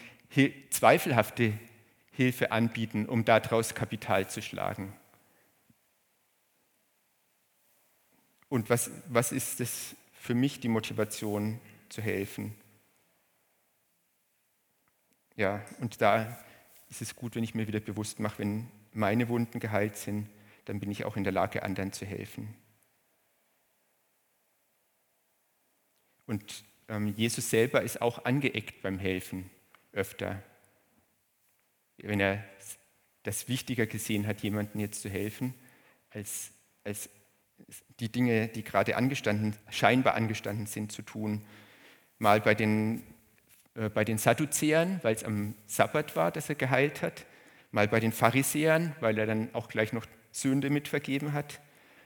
zweifelhafte 0.69 1.53
Hilfe 2.11 2.51
anbieten, 2.51 3.05
um 3.05 3.25
daraus 3.25 3.73
Kapital 3.73 4.29
zu 4.29 4.41
schlagen. 4.41 4.93
Und 8.49 8.69
was, 8.69 8.91
was 9.07 9.31
ist 9.31 9.59
es 9.59 9.95
für 10.13 10.35
mich 10.35 10.59
die 10.59 10.67
Motivation 10.67 11.59
zu 11.89 12.01
helfen? 12.01 12.55
Ja, 15.35 15.63
und 15.79 16.01
da 16.01 16.37
ist 16.89 17.01
es 17.01 17.15
gut, 17.15 17.35
wenn 17.35 17.43
ich 17.43 17.55
mir 17.55 17.67
wieder 17.67 17.79
bewusst 17.79 18.19
mache, 18.19 18.39
wenn 18.39 18.67
meine 18.93 19.29
Wunden 19.29 19.59
geheilt 19.59 19.97
sind, 19.97 20.29
dann 20.65 20.79
bin 20.79 20.91
ich 20.91 21.05
auch 21.05 21.17
in 21.17 21.23
der 21.23 21.33
Lage, 21.33 21.63
anderen 21.63 21.91
zu 21.93 22.05
helfen. 22.05 22.53
Und 26.25 26.63
ähm, 26.89 27.13
Jesus 27.15 27.49
selber 27.49 27.81
ist 27.81 28.01
auch 28.01 28.25
angeeckt 28.25 28.81
beim 28.81 28.99
Helfen 28.99 29.49
öfter. 29.93 30.43
Wenn 31.97 32.19
er 32.19 32.43
das 33.23 33.47
wichtiger 33.47 33.85
gesehen 33.85 34.27
hat, 34.27 34.41
jemandem 34.41 34.81
jetzt 34.81 35.01
zu 35.01 35.09
helfen, 35.09 35.53
als, 36.11 36.51
als 36.83 37.09
die 37.99 38.09
Dinge, 38.09 38.47
die 38.47 38.63
gerade 38.63 38.95
angestanden, 38.95 39.55
scheinbar 39.69 40.13
angestanden 40.13 40.67
sind, 40.67 40.91
zu 40.91 41.01
tun. 41.01 41.43
Mal 42.19 42.41
bei 42.41 42.55
den, 42.55 43.03
bei 43.93 44.03
den 44.03 44.17
Sadduzäern, 44.17 44.99
weil 45.03 45.13
es 45.13 45.23
am 45.23 45.53
Sabbat 45.67 46.15
war, 46.15 46.31
dass 46.31 46.49
er 46.49 46.55
geheilt 46.55 47.03
hat. 47.03 47.25
Mal 47.71 47.87
bei 47.87 47.99
den 47.99 48.11
Pharisäern, 48.11 48.95
weil 49.01 49.17
er 49.19 49.27
dann 49.27 49.53
auch 49.53 49.69
gleich 49.69 49.93
noch 49.93 50.05
Sünde 50.31 50.69
mitvergeben 50.69 51.33
hat. 51.33 51.61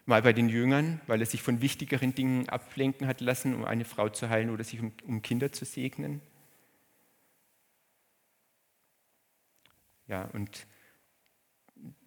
Mal 0.06 0.22
bei 0.22 0.34
den 0.34 0.50
Jüngern, 0.50 1.00
weil 1.08 1.22
er 1.22 1.26
sich 1.26 1.42
von 1.42 1.62
wichtigeren 1.62 2.14
Dingen 2.14 2.50
ablenken 2.50 3.08
hat 3.08 3.22
lassen, 3.22 3.56
um 3.56 3.64
eine 3.64 3.86
Frau 3.86 4.10
zu 4.10 4.30
heilen 4.30 4.50
oder 4.50 4.64
sich 4.64 4.82
um, 4.82 4.92
um 5.08 5.22
Kinder 5.22 5.52
zu 5.52 5.64
segnen. 5.64 6.22
Ja, 10.08 10.24
und 10.34 10.68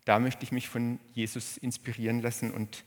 da 0.04 0.18
möchte 0.18 0.44
ich 0.44 0.52
mich 0.52 0.68
von 0.68 1.00
Jesus 1.14 1.56
inspirieren 1.56 2.20
lassen 2.20 2.50
und 2.50 2.84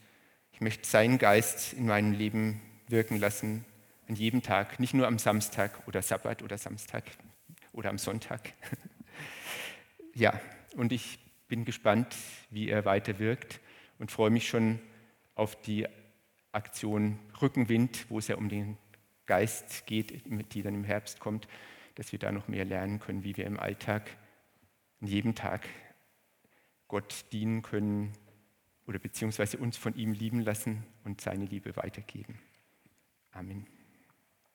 ich 0.52 0.62
möchte 0.62 0.88
seinen 0.88 1.18
Geist 1.18 1.74
in 1.74 1.88
meinem 1.88 2.12
Leben 2.12 2.62
wirken 2.88 3.18
lassen, 3.18 3.66
an 4.08 4.16
jedem 4.16 4.42
Tag, 4.42 4.80
nicht 4.80 4.94
nur 4.94 5.08
am 5.08 5.20
Samstag 5.20 5.88
oder 5.88 6.02
Sabbat 6.02 6.42
oder 6.42 6.58
Samstag 6.58 7.04
oder 7.74 7.90
am 7.90 7.98
Sonntag. 7.98 8.54
ja, 10.14 10.40
und 10.76 10.92
ich 10.92 11.20
bin 11.48 11.66
gespannt, 11.66 12.16
wie 12.50 12.70
er 12.70 12.86
weiter 12.86 13.20
wirkt 13.20 13.60
und 14.00 14.12
freue 14.12 14.30
mich 14.30 14.48
schon 14.48 14.80
auf 15.36 15.60
die 15.62 15.88
Aktion 16.52 17.20
Rückenwind, 17.42 18.10
wo 18.10 18.20
es 18.20 18.28
ja 18.28 18.36
um 18.36 18.50
den 18.50 18.78
Geist 19.26 19.86
geht, 19.86 20.24
die 20.54 20.62
dann 20.62 20.74
im 20.74 20.84
Herbst 20.84 21.20
kommt, 21.20 21.48
dass 21.96 22.12
wir 22.12 22.20
da 22.20 22.32
noch 22.32 22.48
mehr 22.48 22.66
lernen 22.66 23.00
können, 23.00 23.24
wie 23.24 23.36
wir 23.36 23.46
im 23.46 23.60
Alltag, 23.60 24.10
in 25.02 25.08
jedem 25.08 25.36
Tag 25.36 25.68
Gott 26.88 27.26
dienen 27.32 27.62
können 27.62 28.14
oder 28.88 29.00
beziehungsweise 29.00 29.58
uns 29.58 29.76
von 29.76 29.96
ihm 29.96 30.14
lieben 30.14 30.40
lassen 30.40 30.86
und 31.04 31.20
seine 31.20 31.46
Liebe 31.46 31.76
weitergeben. 31.76 32.40
Amen. 33.32 33.68